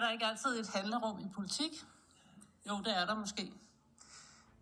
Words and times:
Er 0.00 0.04
der 0.04 0.12
ikke 0.12 0.26
altid 0.26 0.60
et 0.60 0.70
handlerum 0.74 1.20
i 1.20 1.28
politik? 1.34 1.70
Jo, 2.68 2.78
det 2.84 2.98
er 3.00 3.06
der 3.06 3.14
måske. 3.14 3.52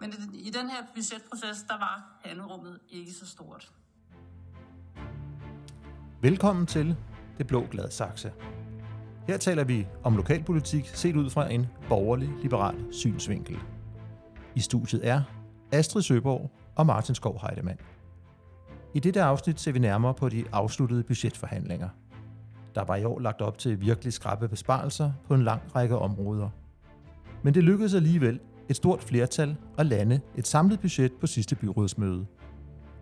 Men 0.01 0.13
i 0.35 0.51
den 0.51 0.71
her 0.71 0.83
budgetproces, 0.95 1.63
der 1.69 1.79
var 1.79 2.19
handlerummet 2.25 2.79
ikke 2.89 3.13
så 3.13 3.27
stort. 3.27 3.73
Velkommen 6.21 6.67
til 6.67 6.97
Det 7.39 7.47
Blå 7.47 7.67
Glade 7.71 7.91
Saxe. 7.91 8.33
Her 9.27 9.37
taler 9.37 9.65
vi 9.65 9.87
om 10.05 10.17
lokalpolitik 10.17 10.89
set 10.89 11.17
ud 11.17 11.31
fra 11.31 11.53
en 11.53 11.67
borgerlig-liberal 11.89 12.93
synsvinkel. 12.93 13.59
I 14.55 14.61
studiet 14.61 15.07
er 15.07 15.23
Astrid 15.73 16.03
Søborg 16.03 16.51
og 16.77 16.87
Martin 16.87 17.15
Skov 17.15 17.41
Heidemann. 17.41 17.81
I 18.95 19.01
dette 19.01 19.23
afsnit 19.23 19.61
ser 19.61 19.73
vi 19.73 19.79
nærmere 19.79 20.15
på 20.15 20.29
de 20.29 20.45
afsluttede 20.53 21.03
budgetforhandlinger. 21.03 21.89
Der 22.75 22.85
var 22.85 22.97
i 22.97 23.05
år 23.05 23.21
lagt 23.21 23.41
op 23.41 23.59
til 23.59 23.81
virkelig 23.81 24.13
skrappe 24.13 24.49
besparelser 24.49 25.13
på 25.29 25.35
en 25.35 25.43
lang 25.43 25.63
række 25.77 25.99
områder. 25.99 26.49
Men 27.43 27.55
det 27.55 27.65
lykkedes 27.65 27.95
alligevel 27.95 28.41
et 28.69 28.77
stort 28.77 29.03
flertal 29.03 29.57
at 29.79 29.87
lande 29.87 30.21
et 30.37 30.47
samlet 30.47 30.81
budget 30.81 31.13
på 31.21 31.27
sidste 31.27 31.57
byrådsmøde. 31.57 32.27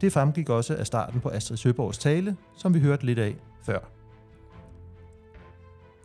Det 0.01 0.13
fremgik 0.13 0.49
også 0.49 0.77
af 0.77 0.87
starten 0.87 1.21
på 1.21 1.29
Astrid 1.29 1.57
Søborgs 1.57 1.99
tale, 1.99 2.37
som 2.57 2.75
vi 2.75 2.81
hørte 2.81 3.07
lidt 3.07 3.19
af 3.19 3.37
før. 3.63 3.79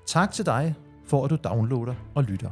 Tak 0.05 0.31
til 0.31 0.45
dig 0.45 0.75
for, 1.05 1.23
at 1.23 1.29
du 1.29 1.37
downloader 1.43 1.95
og 2.15 2.23
lytter. 2.23 2.49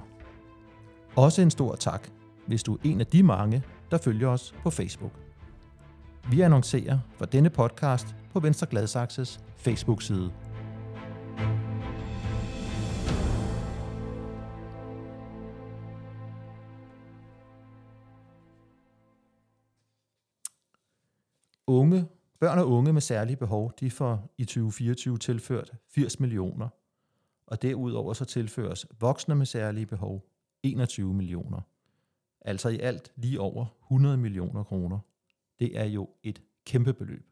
Også 1.15 1.41
en 1.41 1.51
stor 1.51 1.75
tak, 1.75 2.07
hvis 2.47 2.63
du 2.63 2.73
er 2.73 2.79
en 2.83 2.99
af 2.99 3.07
de 3.07 3.23
mange, 3.23 3.63
der 3.91 3.97
følger 3.97 4.27
os 4.27 4.55
på 4.63 4.69
Facebook. 4.69 5.11
Vi 6.31 6.41
annoncerer 6.41 6.99
for 7.17 7.25
denne 7.25 7.49
podcast 7.49 8.15
på 8.33 8.39
Venstre 8.39 8.67
Gladsaxes 8.67 9.39
Facebook-side. 9.57 10.31
Unge, 21.69 22.07
børn 22.39 22.59
og 22.59 22.69
unge 22.69 22.93
med 22.93 23.01
særlige 23.01 23.37
behov, 23.37 23.73
de 23.79 23.91
får 23.91 24.33
i 24.37 24.45
2024 24.45 25.17
tilført 25.17 25.71
80 25.87 26.19
millioner, 26.19 26.69
og 27.47 27.61
derudover 27.61 28.13
så 28.13 28.25
tilføres 28.25 28.85
voksne 28.99 29.35
med 29.35 29.45
særlige 29.45 29.85
behov 29.85 30.29
21 30.63 31.13
millioner. 31.13 31.61
Altså 32.41 32.69
i 32.69 32.79
alt 32.79 33.11
lige 33.15 33.39
over 33.39 33.65
100 33.83 34.17
millioner 34.17 34.63
kroner. 34.63 34.99
Det 35.59 35.79
er 35.79 35.83
jo 35.83 36.09
et 36.23 36.41
kæmpe 36.65 36.93
beløb. 36.93 37.25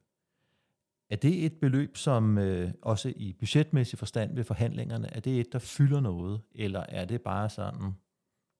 Er 1.10 1.16
det 1.16 1.46
et 1.46 1.60
beløb, 1.62 1.98
som 1.98 2.38
øh, 2.38 2.72
også 2.82 3.14
i 3.16 3.34
budgetmæssig 3.34 4.00
forstand 4.00 4.36
ved 4.36 4.44
forhandlingerne, 4.44 5.14
er 5.14 5.20
det 5.20 5.40
et, 5.40 5.54
der 5.54 5.60
fylder 5.60 6.00
noget, 6.00 6.42
eller 6.52 6.86
er 6.90 7.06
det 7.06 7.22
bare 7.22 7.50
sådan 7.50 7.92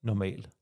normalt? 0.04 0.57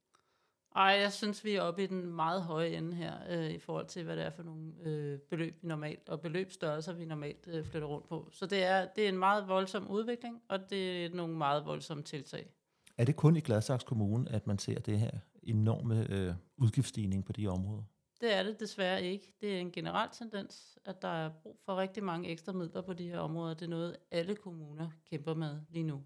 Ej, 0.76 0.84
jeg 1.02 1.14
synes, 1.14 1.44
vi 1.44 1.56
er 1.56 1.62
oppe 1.62 1.84
i 1.84 1.88
den 1.88 2.06
meget 2.06 2.42
høje 2.44 2.70
ende 2.70 2.95
her, 2.95 3.14
øh, 3.30 3.52
i 3.52 3.59
forhold 3.59 3.88
til, 3.88 4.04
hvad 4.04 4.16
det 4.16 4.26
er 4.26 4.30
for 4.30 4.44
nogle 4.44 4.73
øh, 4.84 5.20
beløb, 5.20 5.58
vi 5.62 5.67
normalt, 5.67 6.09
og 6.09 6.22
beløbsstørrelser, 6.22 6.94
vi 6.94 7.06
normalt 7.06 7.48
øh, 7.48 7.66
flytter 7.66 7.88
rundt 7.88 8.08
på. 8.09 8.30
Så 8.32 8.45
det 8.45 8.64
er, 8.64 8.88
det 8.95 9.06
er 9.06 9.09
en 9.09 9.17
meget 9.17 9.48
voldsom 9.48 9.88
udvikling, 9.88 10.42
og 10.50 10.70
det 10.70 11.06
er 11.06 11.09
nogle 11.09 11.38
meget 11.38 11.66
voldsomme 11.66 12.04
tiltag. 12.04 12.50
Er 12.98 13.06
det 13.06 13.16
kun 13.16 13.36
i 13.36 13.40
Gladsaxe 13.40 13.88
Kommune, 13.88 14.32
at 14.32 14.48
man 14.48 14.59
ser 14.59 14.80
det 14.80 15.00
her 15.00 15.12
enorme 15.44 16.08
øh, 16.09 16.34
udgiftsstigning 16.58 17.26
på 17.26 17.32
de 17.32 17.48
områder? 17.48 17.84
Det 18.22 18.38
er 18.38 18.44
det 18.44 18.60
desværre 18.60 19.04
ikke. 19.04 19.34
Det 19.42 19.56
er 19.56 19.60
en 19.60 19.72
generel 19.72 20.10
tendens, 20.14 20.78
at 20.86 21.02
der 21.02 21.08
er 21.08 21.30
brug 21.44 21.60
for 21.66 21.76
rigtig 21.76 22.04
mange 22.04 22.30
ekstra 22.30 22.54
midler 22.54 22.82
på 22.82 22.94
de 22.94 23.08
her 23.08 23.20
områder. 23.20 23.54
Det 23.54 23.66
er 23.66 23.70
noget, 23.70 23.98
alle 24.12 24.36
kommuner 24.36 24.89
kæmper 25.10 25.34
med 25.34 25.60
lige 25.70 25.84
nu. 25.84 26.04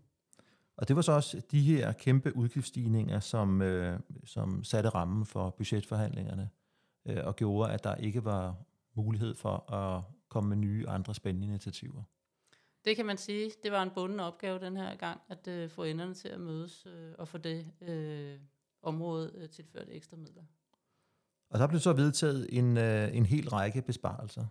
Og 0.79 0.87
det 0.87 0.95
var 0.95 1.01
så 1.01 1.11
også 1.11 1.41
de 1.51 1.61
her 1.61 1.91
kæmpe 1.91 2.35
udgiftsstigninger, 2.35 3.19
som, 3.19 3.61
øh, 3.61 3.99
som 4.25 4.63
satte 4.63 4.89
rammen 4.89 5.25
for 5.25 5.49
budgetforhandlingerne 5.49 6.49
øh, 7.07 7.17
og 7.25 7.35
gjorde, 7.35 7.71
at 7.71 7.83
der 7.83 7.95
ikke 7.95 8.25
var 8.25 8.55
mulighed 8.95 9.35
for 9.35 9.73
at 9.73 10.03
komme 10.29 10.49
med 10.49 10.57
nye 10.57 10.87
andre 10.87 11.15
spændende 11.15 11.47
initiativer. 11.47 12.03
Det 12.85 12.95
kan 12.95 13.05
man 13.05 13.17
sige. 13.17 13.51
Det 13.63 13.71
var 13.71 13.83
en 13.83 13.89
bunden 13.95 14.19
opgave 14.19 14.59
den 14.59 14.77
her 14.77 14.95
gang, 14.95 15.21
at 15.29 15.47
øh, 15.47 15.69
få 15.69 15.83
enderne 15.83 16.13
til 16.13 16.27
at 16.27 16.39
mødes 16.39 16.85
øh, 16.85 17.13
og 17.17 17.27
få 17.27 17.37
det 17.37 17.71
øh, 17.81 18.39
område 18.81 19.31
øh, 19.35 19.49
tilført 19.49 19.87
ekstra 19.91 20.17
midler. 20.17 20.43
Og 21.49 21.59
der 21.59 21.67
blev 21.67 21.79
så 21.79 21.93
vedtaget 21.93 22.47
en, 22.51 22.77
øh, 22.77 23.15
en 23.15 23.25
hel 23.25 23.49
række 23.49 23.81
besparelser. 23.81 24.45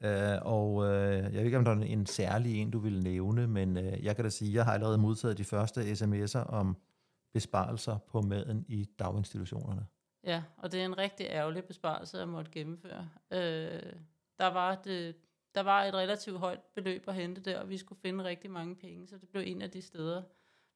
Øh, 0.00 0.38
og 0.42 0.84
øh, 0.84 1.22
jeg 1.22 1.32
ved 1.32 1.44
ikke, 1.44 1.58
om 1.58 1.64
der 1.64 1.72
er 1.72 1.80
en 1.80 2.06
særlig 2.06 2.60
en, 2.60 2.70
du 2.70 2.78
vil 2.78 3.02
nævne, 3.02 3.46
men 3.46 3.76
øh, 3.76 4.04
jeg 4.04 4.16
kan 4.16 4.24
da 4.24 4.30
sige, 4.30 4.48
at 4.48 4.54
jeg 4.54 4.64
har 4.64 4.72
allerede 4.72 4.98
modtaget 4.98 5.38
de 5.38 5.44
første 5.44 5.80
sms'er 5.80 6.50
om 6.50 6.76
besparelser 7.32 7.98
på 7.98 8.20
maden 8.20 8.64
i 8.68 8.84
daginstitutionerne. 8.98 9.86
Ja, 10.24 10.42
og 10.56 10.72
det 10.72 10.80
er 10.80 10.84
en 10.84 10.98
rigtig 10.98 11.26
ærgerlig 11.30 11.64
besparelse, 11.64 12.18
jeg 12.18 12.28
måtte 12.28 12.50
gennemføre. 12.50 13.08
Øh, 13.30 13.92
der, 14.38 14.46
var 14.46 14.74
det, 14.74 15.08
øh, 15.08 15.14
der 15.54 15.60
var 15.60 15.84
et 15.84 15.94
relativt 15.94 16.38
højt 16.38 16.60
beløb 16.74 17.08
at 17.08 17.14
hente 17.14 17.40
der, 17.40 17.60
og 17.60 17.68
vi 17.68 17.76
skulle 17.76 18.00
finde 18.00 18.24
rigtig 18.24 18.50
mange 18.50 18.76
penge, 18.76 19.06
så 19.06 19.18
det 19.18 19.28
blev 19.28 19.42
en 19.46 19.62
af 19.62 19.70
de 19.70 19.82
steder, 19.82 20.22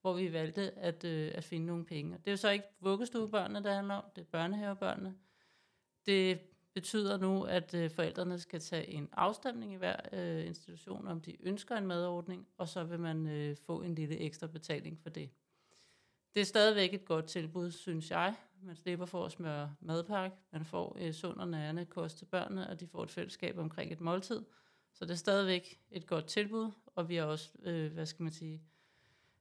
hvor 0.00 0.12
vi 0.12 0.32
valgte 0.32 0.78
at, 0.78 1.04
øh, 1.04 1.32
at 1.34 1.44
finde 1.44 1.66
nogle 1.66 1.84
penge. 1.84 2.12
Det 2.12 2.26
er 2.26 2.32
jo 2.32 2.36
så 2.36 2.50
ikke 2.50 2.66
vuggestuebørnene, 2.80 3.62
det 3.62 3.72
handler 3.72 3.94
om, 3.94 4.04
det 4.16 4.22
er 4.22 4.26
børnehavebørnene. 4.26 5.14
Det 6.06 6.40
betyder 6.74 7.16
nu, 7.16 7.42
at 7.42 7.74
øh, 7.74 7.90
forældrene 7.90 8.38
skal 8.38 8.60
tage 8.60 8.88
en 8.88 9.08
afstemning 9.12 9.72
i 9.72 9.76
hver 9.76 9.96
øh, 10.12 10.46
institution, 10.46 11.08
om 11.08 11.20
de 11.20 11.36
ønsker 11.46 11.76
en 11.76 11.86
madordning, 11.86 12.48
og 12.58 12.68
så 12.68 12.84
vil 12.84 13.00
man 13.00 13.26
øh, 13.26 13.56
få 13.56 13.82
en 13.82 13.94
lille 13.94 14.18
ekstra 14.18 14.46
betaling 14.46 15.00
for 15.00 15.10
det. 15.10 15.30
Det 16.34 16.40
er 16.40 16.44
stadigvæk 16.44 16.94
et 16.94 17.04
godt 17.04 17.26
tilbud, 17.26 17.70
synes 17.70 18.10
jeg. 18.10 18.34
Man 18.62 18.76
slipper 18.76 19.06
for 19.06 19.24
at 19.24 19.32
smøre 19.32 19.74
madpakke, 19.80 20.36
man 20.52 20.64
får 20.64 20.96
øh, 21.00 21.12
sund 21.12 21.40
og 21.40 21.48
nærende 21.48 21.84
kost 21.84 22.18
til 22.18 22.24
børnene, 22.24 22.68
og 22.68 22.80
de 22.80 22.86
får 22.86 23.02
et 23.02 23.10
fællesskab 23.10 23.58
omkring 23.58 23.92
et 23.92 24.00
måltid. 24.00 24.42
Så 24.92 25.04
det 25.04 25.10
er 25.10 25.16
stadigvæk 25.16 25.80
et 25.90 26.06
godt 26.06 26.26
tilbud, 26.26 26.70
og 26.86 27.08
vi 27.08 27.16
har 27.16 27.24
også, 27.24 27.52
øh, 27.62 27.92
hvad 27.92 28.06
skal 28.06 28.22
man 28.22 28.32
sige, 28.32 28.62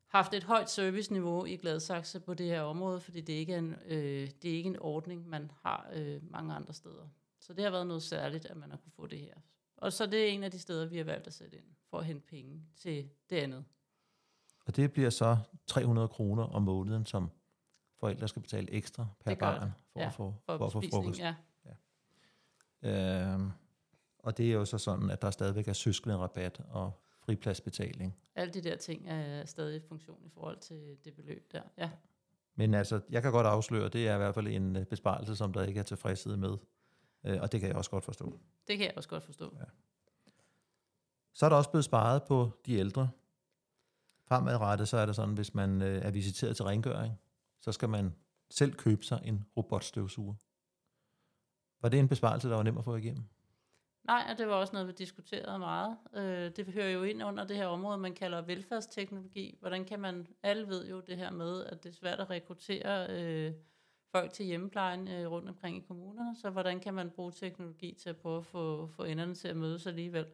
haft 0.08 0.34
et 0.34 0.44
højt 0.44 0.70
serviceniveau 0.70 1.46
i 1.46 1.56
Gladsaxe 1.56 2.20
på 2.20 2.34
det 2.34 2.46
her 2.46 2.62
område, 2.62 3.00
fordi 3.00 3.22
det 3.22 3.34
ikke 3.34 3.54
er 3.54 3.58
en, 3.58 3.76
øh, 3.86 4.30
det 4.42 4.52
er 4.52 4.56
ikke 4.56 4.70
en 4.70 4.80
ordning, 4.80 5.30
man 5.30 5.52
har 5.64 5.90
øh, 5.94 6.32
mange 6.32 6.54
andre 6.54 6.74
steder. 6.74 7.08
Så 7.42 7.54
det 7.54 7.64
har 7.64 7.72
været 7.72 7.88
noget 7.88 8.04
særligt, 8.04 8.46
at 8.46 8.58
man 8.58 8.70
har 8.72 8.78
kunne 8.78 8.92
få 8.92 9.08
det 9.08 9.20
her. 9.20 9.34
Og 9.78 9.94
så 9.94 10.06
det 10.06 10.20
er 10.24 10.28
en 10.28 10.44
af 10.44 10.52
de 10.52 10.60
steder, 10.60 10.86
vi 10.86 10.98
har 10.98 11.04
valgt 11.04 11.28
at 11.28 11.34
sætte 11.34 11.58
ind 11.58 11.66
for 11.90 12.00
at 12.00 12.06
hente 12.06 12.28
penge 12.28 12.62
til 12.76 13.10
det 13.30 13.36
andet. 13.36 13.66
Og 14.66 14.76
det 14.76 14.94
bliver 14.94 15.10
så 15.10 15.38
300 15.68 16.08
kroner 16.08 16.44
om 16.44 16.62
måneden, 16.62 17.06
som 17.06 17.32
forældre 18.00 18.28
skal 18.28 18.42
betale 18.42 18.72
ekstra 18.72 19.08
per 19.26 19.36
barn 19.36 19.72
for, 19.94 20.00
ja, 20.00 20.08
at 20.08 20.14
få, 20.14 20.36
for, 20.46 20.58
for 20.58 20.66
at 20.66 20.72
få 20.72 20.82
frokost. 20.92 21.20
Ja. 21.20 21.36
Ja. 22.84 23.34
Øhm, 23.34 23.52
og 24.20 24.38
det 24.38 24.50
er 24.50 24.54
jo 24.54 24.66
så 24.66 24.78
sådan, 24.78 25.10
at 25.10 25.22
der 25.22 25.32
stadigvæk 25.32 25.68
er 25.68 25.74
søskende 25.74 26.18
rabat 26.18 26.62
og 26.70 27.02
fripladsbetaling. 27.20 28.18
Alle 28.36 28.54
de 28.54 28.62
der 28.62 28.76
ting 28.76 29.10
er 29.10 29.46
stadig 29.46 29.76
i 29.76 29.80
funktion 29.88 30.26
i 30.26 30.30
forhold 30.30 30.60
til 30.60 30.98
det 31.06 31.16
beløb 31.16 31.52
der, 31.52 31.62
ja. 31.78 31.90
Men 32.56 32.74
altså, 32.74 33.02
jeg 33.10 33.22
kan 33.22 33.32
godt 33.32 33.48
afsløre, 33.48 33.90
det 33.90 34.08
er 34.08 34.16
i 34.16 34.18
hvert 34.18 34.36
fald 34.36 34.48
en 34.48 34.76
øh, 34.76 34.86
besparelse, 34.86 35.36
som 35.36 35.54
der 35.54 35.64
ikke 35.64 35.80
er 35.80 35.84
tilfredshed 35.84 36.38
med. 36.38 36.58
Øh, 37.24 37.42
og 37.42 37.52
det 37.52 37.60
kan 37.60 37.70
jeg 37.70 37.78
også 37.78 37.92
godt 37.92 38.04
forstå. 38.04 38.40
Det 38.68 38.78
kan 38.78 38.88
jeg 38.88 38.94
også 38.98 39.10
godt 39.10 39.24
forstå. 39.24 39.56
Ja. 39.60 39.66
Så 41.34 41.46
er 41.46 41.50
der 41.50 41.56
også 41.56 41.70
blevet 41.70 41.86
sparet 41.86 42.24
på 42.24 42.52
de 42.66 42.74
ældre. 42.74 43.10
Fremadrettet 44.28 44.88
så 44.88 44.98
er 44.98 45.06
det 45.06 45.16
sådan, 45.16 45.36
hvis 45.36 45.54
man 45.54 45.82
øh, 45.82 46.06
er 46.06 46.12
visiteret 46.12 46.56
til 46.56 46.66
rengøring, 46.66 47.20
så 47.62 47.72
skal 47.72 47.90
man 47.90 48.16
selv 48.50 48.74
købe 48.74 49.04
sig 49.04 49.22
en 49.26 49.46
robotstøvsuger. 49.58 50.36
Var 51.82 51.90
det 51.90 52.00
en 52.00 52.08
besparelse, 52.08 52.50
der 52.50 52.56
var 52.56 52.64
nem 52.64 52.78
at 52.78 52.84
få 52.84 52.96
igennem? 52.96 53.24
Nej, 54.04 54.28
og 54.32 54.38
det 54.38 54.48
var 54.48 54.54
også 54.54 54.74
noget, 54.74 54.88
vi 54.88 54.94
diskuterede 54.94 55.60
meget. 55.60 55.98
Øh, 56.14 56.52
det 56.56 56.66
hører 56.66 56.90
jo 56.90 57.04
ind 57.04 57.24
under 57.24 57.44
det 57.44 57.58
her 57.58 57.66
område, 57.66 57.98
man 57.98 58.14
kalder 58.14 58.42
velfærdsteknologi. 58.42 59.58
Hvordan 59.60 59.86
kan 59.86 60.00
man, 60.00 60.28
alle 60.44 60.68
ved 60.68 60.88
jo 60.88 61.00
det 61.00 61.18
her 61.18 61.32
med, 61.32 61.66
at 61.66 61.84
det 61.84 61.90
er 61.90 61.94
svært 61.94 62.20
at 62.20 62.30
rekruttere 62.30 63.08
øh, 63.10 63.54
folk 64.12 64.34
til 64.34 64.46
hjemmeplejen 64.46 65.08
øh, 65.08 65.32
rundt 65.32 65.50
omkring 65.50 65.78
i 65.78 65.86
kommunerne, 65.88 66.36
så 66.36 66.50
hvordan 66.50 66.80
kan 66.80 66.94
man 66.94 67.10
bruge 67.10 67.32
teknologi 67.32 67.94
til 67.94 68.10
at 68.10 68.18
prøve 68.18 68.38
at 68.38 68.46
få, 68.46 68.88
få 68.88 69.04
enderne 69.04 69.36
til 69.36 69.48
at 69.48 69.58
mødes 69.58 69.88
alligevel. 69.88 70.26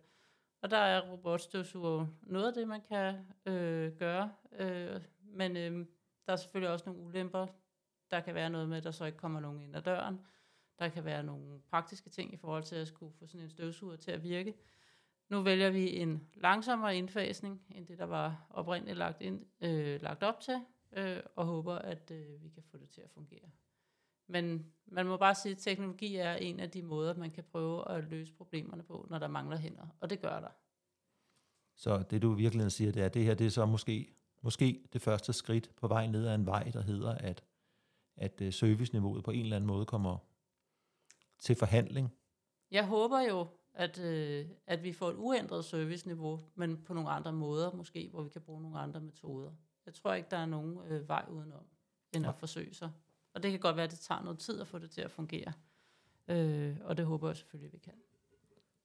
Og 0.62 0.72
der 0.72 0.78
er 0.78 1.12
robotstøvsuger 1.12 2.08
noget 2.24 2.48
af 2.48 2.54
det, 2.54 2.68
man 2.68 2.82
kan 2.82 3.16
øh, 3.46 3.92
gøre, 3.98 4.32
øh, 4.60 5.02
men 5.22 5.58
øh, 5.58 5.86
der 6.26 6.34
er 6.34 6.36
selvfølgelig 6.36 6.74
også 6.74 6.86
nogle 6.86 7.02
ulemper. 7.02 7.48
Der 8.12 8.20
kan 8.20 8.36
være 8.36 8.50
noget 8.50 8.70
med, 8.70 8.78
at 8.78 8.84
der 8.84 8.92
så 8.92 9.06
ikke 9.06 9.18
kommer 9.18 9.40
nogen 9.40 9.62
ind 9.62 9.76
ad 9.76 9.82
døren. 9.82 10.20
Der 10.80 10.90
kan 10.90 11.06
være 11.06 11.24
nogle 11.24 11.60
praktiske 11.70 12.10
ting 12.10 12.34
i 12.34 12.38
forhold 12.38 12.64
til 12.64 12.76
at 12.76 12.88
skulle 12.88 13.14
få 13.20 13.28
sådan 13.28 13.42
en 13.42 13.50
støvsuger 13.50 13.96
til 13.96 14.12
at 14.12 14.24
virke. 14.24 14.54
Nu 15.30 15.42
vælger 15.42 15.70
vi 15.70 15.96
en 15.96 16.28
langsommere 16.34 16.98
indfasning, 16.98 17.62
end 17.76 17.88
det, 17.88 17.98
der 17.98 18.06
var 18.06 18.48
oprindeligt 18.50 18.98
lagt, 18.98 19.22
ind, 19.22 19.46
øh, 19.62 20.02
lagt 20.02 20.24
op 20.24 20.40
til, 20.40 20.60
øh, 20.92 21.20
og 21.36 21.46
håber, 21.46 21.76
at 21.76 22.12
øh, 22.12 22.44
vi 22.44 22.50
kan 22.50 22.64
få 22.64 22.78
det 22.78 22.90
til 22.90 23.02
at 23.02 23.10
fungere. 23.10 23.50
Men 24.28 24.66
man 24.86 25.06
må 25.06 25.18
bare 25.18 25.36
sige, 25.36 25.52
at 25.52 25.58
teknologi 25.58 26.16
er 26.16 26.34
en 26.34 26.60
af 26.60 26.72
de 26.72 26.82
måder, 26.82 27.14
man 27.14 27.32
kan 27.32 27.44
prøve 27.44 27.92
at 27.92 28.04
løse 28.04 28.34
problemerne 28.34 28.84
på, 28.84 29.08
når 29.10 29.20
der 29.20 29.28
mangler 29.28 29.58
hænder. 29.58 29.88
Og 30.00 30.10
det 30.10 30.22
gør 30.22 30.40
der. 30.40 30.50
Så 31.76 32.04
det 32.10 32.22
du 32.22 32.34
virkelig 32.34 32.72
siger, 32.72 32.92
det 32.92 33.02
er, 33.02 33.06
at 33.06 33.14
det 33.14 33.24
her 33.24 33.34
det 33.34 33.46
er 33.46 33.52
så 33.52 33.66
måske 33.66 34.18
måske 34.42 34.84
det 34.94 35.02
første 35.02 35.34
skridt 35.34 35.72
på 35.76 35.88
vej 35.88 36.08
ned 36.08 36.28
ad 36.28 36.36
en 36.36 36.46
vej, 36.46 36.64
der 36.64 36.82
hedder, 36.82 37.12
at, 37.12 37.44
at 38.16 38.42
øh, 38.42 38.54
serviceniveauet 38.54 39.24
på 39.24 39.32
en 39.32 39.44
eller 39.44 39.56
anden 39.56 39.68
måde 39.68 39.86
kommer 39.86 40.18
til 41.40 41.56
forhandling? 41.56 42.14
Jeg 42.72 42.86
håber 42.86 43.20
jo, 43.20 43.48
at, 43.74 44.00
øh, 44.00 44.46
at 44.68 44.84
vi 44.84 44.94
får 44.94 45.10
et 45.10 45.16
uændret 45.16 45.66
serviceniveau, 45.66 46.40
men 46.56 46.84
på 46.84 46.94
nogle 46.94 47.10
andre 47.10 47.34
måder 47.34 47.72
måske, 47.74 48.10
hvor 48.12 48.24
vi 48.24 48.30
kan 48.30 48.42
bruge 48.42 48.62
nogle 48.62 48.80
andre 48.80 49.00
metoder. 49.00 49.52
Jeg 49.86 49.94
tror 49.94 50.14
ikke, 50.14 50.30
der 50.32 50.38
er 50.38 50.46
nogen 50.46 50.78
øh, 50.88 51.08
vej 51.08 51.26
udenom, 51.30 51.66
end 52.16 52.28
at 52.28 52.36
forsøge 52.36 52.74
sig. 52.74 52.92
Og 53.38 53.44
det 53.44 53.52
kan 53.52 53.60
godt 53.60 53.76
være, 53.76 53.86
at 53.86 53.92
det 53.92 54.00
tager 54.00 54.22
noget 54.22 54.40
tid 54.40 54.62
at 54.62 54.68
få 54.68 54.80
det 54.80 54.92
til 54.92 55.02
at 55.02 55.12
fungere. 55.12 55.54
Øh, 56.28 56.78
og 56.82 56.98
det 56.98 57.06
håber 57.06 57.28
jeg 57.30 57.38
selvfølgelig, 57.38 57.74
vi 57.74 57.78
kan. 57.78 57.94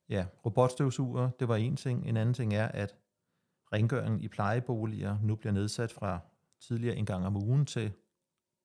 Ja, 0.09 0.27
robotstøvsuger, 0.47 1.31
det 1.31 1.49
var 1.49 1.57
en 1.57 1.77
ting. 1.77 2.09
En 2.09 2.17
anden 2.17 2.35
ting 2.35 2.55
er, 2.55 2.69
at 2.69 2.95
rengøringen 3.73 4.21
i 4.21 4.29
plejeboliger 4.29 5.19
nu 5.23 5.37
bliver 5.37 5.53
nedsat 5.53 5.93
fra 5.93 6.21
tidligere 6.61 6.97
en 6.97 7.07
gang 7.07 7.27
om 7.27 7.37
ugen 7.37 7.67
til 7.67 7.93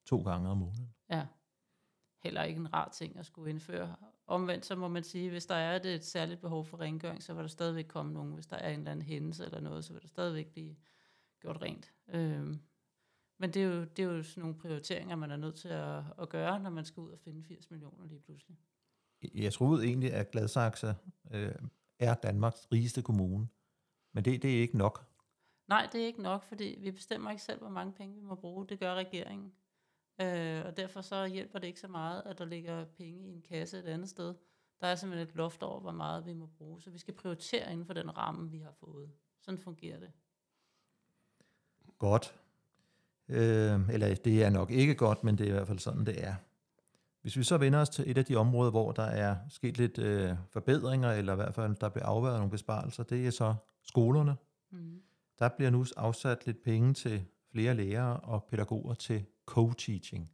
to 0.06 0.22
gange 0.22 0.50
om 0.50 0.62
ugen. 0.62 0.94
Ja, 1.10 1.26
heller 2.24 2.44
ikke 2.44 2.60
en 2.60 2.74
rar 2.74 2.90
ting 2.90 3.18
at 3.18 3.26
skulle 3.26 3.50
indføre. 3.50 3.96
Omvendt 4.28 4.66
så 4.66 4.76
må 4.76 4.88
man 4.88 5.04
sige, 5.04 5.30
hvis 5.30 5.46
der 5.46 5.56
er 5.56 5.76
et, 5.76 5.86
et 5.86 6.06
særligt 6.06 6.42
behov 6.42 6.66
for 6.66 6.80
rengøring, 6.80 7.24
så 7.24 7.34
vil 7.34 7.42
der 7.42 7.50
stadigvæk 7.50 7.86
komme 7.88 8.14
nogen. 8.14 8.34
Hvis 8.34 8.48
der 8.48 8.58
er 8.58 8.70
en 8.70 8.80
eller 8.80 8.92
anden 8.92 9.06
hændelse 9.06 9.46
eller 9.46 9.60
noget, 9.60 9.86
så 9.86 9.94
vil 9.94 10.02
der 10.02 10.08
stadigvæk 10.08 10.48
blive 10.48 10.76
gjort 11.42 11.62
rent. 11.62 11.94
Øhm, 12.08 12.60
men 13.38 13.54
det 13.54 13.62
er, 13.62 13.66
jo, 13.66 13.84
det 13.84 14.00
er 14.00 14.04
jo 14.04 14.24
sådan 14.24 14.42
nogle 14.42 14.56
prioriteringer, 14.56 15.16
man 15.16 15.32
er 15.32 15.36
nødt 15.38 15.56
til 15.56 15.68
at, 15.68 16.04
at 16.22 16.30
gøre, 16.30 16.60
når 16.60 16.70
man 16.70 16.86
skal 16.86 17.02
ud 17.02 17.12
og 17.12 17.20
finde 17.20 17.44
80 17.44 17.72
millioner 17.72 18.06
lige 18.06 18.20
pludselig. 18.20 18.58
Jeg 19.34 19.54
troede 19.54 19.86
egentlig, 19.86 20.14
at 20.14 20.32
Gladsaxe 20.32 20.96
øh, 21.32 21.56
er 22.00 22.14
Danmarks 22.14 22.68
rigeste 22.72 23.02
kommune. 23.02 23.48
Men 24.14 24.26
det, 24.26 24.42
det 24.42 24.58
er 24.58 24.62
ikke 24.62 24.78
nok. 24.78 25.06
Nej, 25.68 25.90
det 25.92 26.02
er 26.02 26.06
ikke 26.06 26.22
nok, 26.22 26.44
fordi 26.44 26.78
vi 26.80 26.92
bestemmer 26.92 27.32
ikke 27.32 27.44
selv, 27.44 27.60
hvor 27.60 27.70
mange 27.70 27.94
penge 27.94 28.16
vi 28.16 28.22
må 28.22 28.36
bruge. 28.36 28.68
Det 28.68 28.80
gør 28.80 28.94
regeringen. 28.94 29.54
Øh, 30.22 30.66
og 30.66 30.78
derfor 30.78 31.02
så 31.02 31.26
hjælper 31.26 31.60
det 31.60 31.68
ikke 31.68 31.80
så 31.80 31.88
meget, 31.88 32.24
at 32.26 32.38
der 32.38 32.46
ligger 32.46 32.86
penge 32.86 33.28
i 33.28 33.32
en 33.32 33.42
kasse 33.42 33.80
et 33.80 33.86
andet 33.86 34.10
sted. 34.10 34.36
Der 34.82 34.88
er 34.88 34.96
simpelthen 34.96 35.28
et 35.28 35.36
loft 35.36 35.64
over, 35.64 35.80
hvor 35.80 35.92
meget 35.92 36.26
vi 36.26 36.34
må 36.34 36.46
bruge. 36.46 36.82
Så 36.82 36.90
vi 36.90 36.98
skal 36.98 37.14
prioritere 37.14 37.72
inden 37.72 37.86
for 37.86 37.94
den 37.94 38.18
ramme, 38.18 38.52
vi 38.52 38.60
har 38.60 38.72
fået. 38.72 39.12
Sådan 39.42 39.60
fungerer 39.60 40.00
det. 40.00 40.12
Godt. 41.98 42.36
Øh, 43.30 43.90
eller 43.90 44.16
det 44.16 44.44
er 44.44 44.50
nok 44.50 44.72
ikke 44.72 44.96
godt, 44.96 45.24
men 45.24 45.38
det 45.38 45.44
er 45.44 45.50
i 45.50 45.52
hvert 45.52 45.68
fald 45.68 45.80
sådan, 45.80 46.06
det 46.06 46.24
er. 46.24 46.36
Hvis 47.22 47.38
vi 47.38 47.44
så 47.44 47.58
vender 47.58 47.80
os 47.80 47.90
til 47.90 48.12
et 48.12 48.18
af 48.18 48.26
de 48.26 48.36
områder, 48.36 48.72
hvor 48.72 48.92
der 48.92 49.04
er 49.04 49.36
sket 49.50 49.78
lidt 49.78 49.98
øh, 49.98 50.32
forbedringer, 50.50 51.12
eller 51.12 51.34
i 51.34 51.36
hvert 51.36 51.54
fald 51.54 51.76
der 51.76 51.90
bliver 51.90 52.06
afværet 52.06 52.38
nogle 52.38 52.52
besparelser, 52.52 53.04
det 53.04 53.28
er 53.28 53.32
så 53.32 53.56
skolerne. 53.84 54.36
Mm. 54.72 55.02
Der 55.40 55.50
bliver 55.50 55.70
nu 55.70 55.86
afsat 55.98 56.46
lidt 56.46 56.64
penge 56.64 56.94
til 56.94 57.26
flere 57.52 57.74
lærere 57.74 58.20
og 58.20 58.44
pædagoger 58.44 58.94
til 58.94 59.26
co-teaching. 59.52 60.32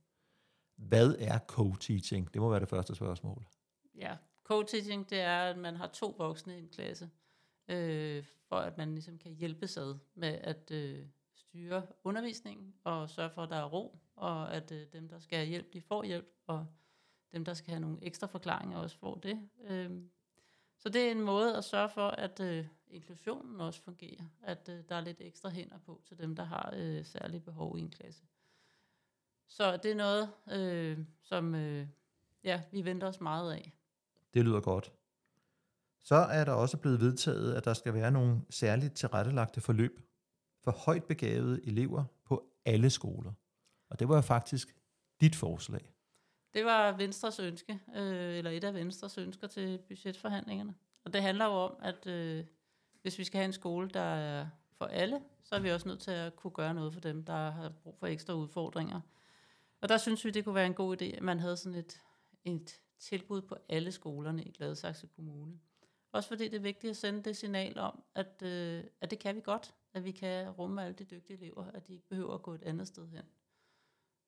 Hvad 0.78 1.16
er 1.19 1.39
co-teaching? 1.51 2.34
Det 2.34 2.42
må 2.42 2.50
være 2.50 2.60
det 2.60 2.69
første 2.69 2.96
spørgsmål. 2.96 3.46
Ja, 3.96 4.16
co-teaching 4.51 5.10
det 5.10 5.22
er, 5.22 5.39
at 5.39 5.57
man 5.57 5.75
har 5.75 5.88
to 5.88 6.16
voksne 6.18 6.56
i 6.56 6.60
en 6.60 6.69
klasse, 6.69 7.10
øh, 7.68 8.24
for 8.50 8.56
at 8.56 8.78
man 8.78 8.94
ligesom 8.94 9.18
kan 9.18 9.31
hjælpe 9.31 9.68
sig 9.68 9.96
med 10.16 10.39
at 10.42 10.72
øh, 10.72 11.06
styre 11.53 11.88
undervisningen 12.03 12.73
og 12.83 13.09
sørge 13.09 13.29
for, 13.29 13.44
at 13.44 13.50
der 13.50 13.55
er 13.55 13.65
ro, 13.65 14.00
og 14.15 14.53
at 14.53 14.71
øh, 14.71 14.88
dem, 14.94 15.07
der 15.07 15.19
skal 15.19 15.38
have 15.38 15.50
hjælp, 15.50 15.73
de 15.73 15.81
får 15.81 16.03
hjælp, 16.03 16.27
og 16.47 16.67
dem, 17.31 17.45
der 17.45 17.53
skal 17.53 17.69
have 17.69 17.81
nogle 17.81 17.97
ekstra 18.01 18.27
forklaringer, 18.27 18.77
også 18.77 18.97
får 18.97 19.15
det. 19.15 19.50
Øh, 19.67 20.01
så 20.77 20.89
det 20.89 21.07
er 21.07 21.11
en 21.11 21.21
måde 21.21 21.57
at 21.57 21.63
sørge 21.63 21.89
for, 21.89 22.07
at 22.07 22.39
øh, 22.39 22.67
inklusionen 22.88 23.61
også 23.61 23.81
fungerer, 23.81 24.23
at 24.44 24.69
øh, 24.69 24.83
der 24.89 24.95
er 24.95 25.01
lidt 25.01 25.21
ekstra 25.21 25.50
hænder 25.50 25.77
på 25.77 26.01
til 26.05 26.17
dem, 26.17 26.35
der 26.35 26.44
har 26.44 26.73
øh, 26.77 27.05
særlige 27.05 27.41
behov 27.41 27.77
i 27.77 27.81
en 27.81 27.89
klasse. 27.89 28.23
Så 29.47 29.77
det 29.77 29.91
er 29.91 29.95
noget, 29.95 30.29
øh, 30.51 31.00
som 31.21 31.55
øh, 31.55 31.88
ja, 32.44 32.61
vi 32.71 32.85
venter 32.85 33.07
os 33.07 33.21
meget 33.21 33.53
af. 33.53 33.73
Det 34.33 34.45
lyder 34.45 34.61
godt. 34.61 34.91
Så 36.03 36.15
er 36.15 36.45
der 36.45 36.53
også 36.53 36.77
blevet 36.77 37.00
vedtaget, 37.00 37.53
at 37.53 37.65
der 37.65 37.73
skal 37.73 37.94
være 37.94 38.11
nogle 38.11 38.41
særligt 38.50 38.94
tilrettelagte 38.94 39.61
forløb 39.61 40.00
for 40.63 40.71
højt 40.71 41.04
begavede 41.04 41.68
elever 41.68 42.04
på 42.25 42.44
alle 42.65 42.89
skoler. 42.89 43.33
Og 43.89 44.00
det 44.00 44.10
var 44.10 44.21
faktisk 44.21 44.75
dit 45.21 45.36
forslag. 45.36 45.94
Det 46.54 46.65
var 46.65 46.98
Venstres 46.98 47.39
ønske, 47.39 47.80
øh, 47.95 48.38
eller 48.38 48.51
et 48.51 48.63
af 48.63 48.74
Venstres 48.74 49.18
ønsker 49.18 49.48
til 49.48 49.77
budgetforhandlingerne. 49.88 50.75
Og 51.06 51.13
det 51.13 51.21
handler 51.21 51.45
jo 51.45 51.51
om, 51.51 51.75
at 51.81 52.07
øh, 52.07 52.45
hvis 53.01 53.19
vi 53.19 53.24
skal 53.24 53.38
have 53.38 53.45
en 53.45 53.54
skole, 53.54 53.89
der 53.89 54.00
er 54.00 54.48
for 54.77 54.86
alle, 54.86 55.21
så 55.44 55.56
er 55.56 55.60
vi 55.60 55.71
også 55.71 55.88
nødt 55.88 56.00
til 56.00 56.12
at 56.12 56.36
kunne 56.36 56.51
gøre 56.51 56.74
noget 56.74 56.94
for 56.94 57.00
dem, 57.00 57.25
der 57.25 57.51
har 57.51 57.69
brug 57.69 57.98
for 58.00 58.07
ekstra 58.07 58.33
udfordringer. 58.33 59.01
Og 59.81 59.89
der 59.89 59.98
synes 59.98 60.25
vi, 60.25 60.30
det 60.30 60.44
kunne 60.44 60.56
være 60.56 60.65
en 60.65 60.74
god 60.74 61.01
idé, 61.01 61.06
at 61.06 61.24
man 61.24 61.39
havde 61.39 61.57
sådan 61.57 61.80
et, 61.80 62.01
et 62.44 62.81
tilbud 63.00 63.42
på 63.42 63.56
alle 63.69 63.92
skolerne 63.92 64.44
i 64.44 64.51
Gladsaxe 64.51 65.07
Kommune. 65.15 65.60
Også 66.12 66.30
fordi 66.30 66.48
det 66.48 66.56
er 66.56 66.62
vigtigt 66.62 66.92
at 66.92 66.98
sende 66.98 67.24
det 67.24 67.38
signal 67.38 67.80
om, 67.80 68.04
at, 68.15 68.42
øh, 68.42 68.83
at 69.01 69.12
det 69.12 69.19
kan 69.19 69.36
vi 69.36 69.42
godt, 69.42 69.74
at 69.94 70.04
vi 70.04 70.12
kan 70.12 70.50
rumme 70.50 70.84
alle 70.84 70.95
de 70.95 71.04
dygtige 71.04 71.38
elever, 71.38 71.63
at 71.63 71.88
de 71.88 71.94
ikke 71.94 72.07
behøver 72.07 72.34
at 72.34 72.42
gå 72.42 72.54
et 72.54 72.63
andet 72.63 72.88
sted 72.88 73.07
hen. 73.07 73.24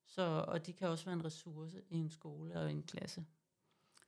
Så, 0.06 0.46
og 0.48 0.66
de 0.66 0.74
kan 0.74 0.88
også 0.88 1.06
være 1.06 1.14
en 1.14 1.26
ressource 1.26 1.82
i 1.90 1.96
en 1.96 2.10
skole 2.10 2.60
og 2.60 2.72
en 2.72 2.84
klasse. 2.84 3.26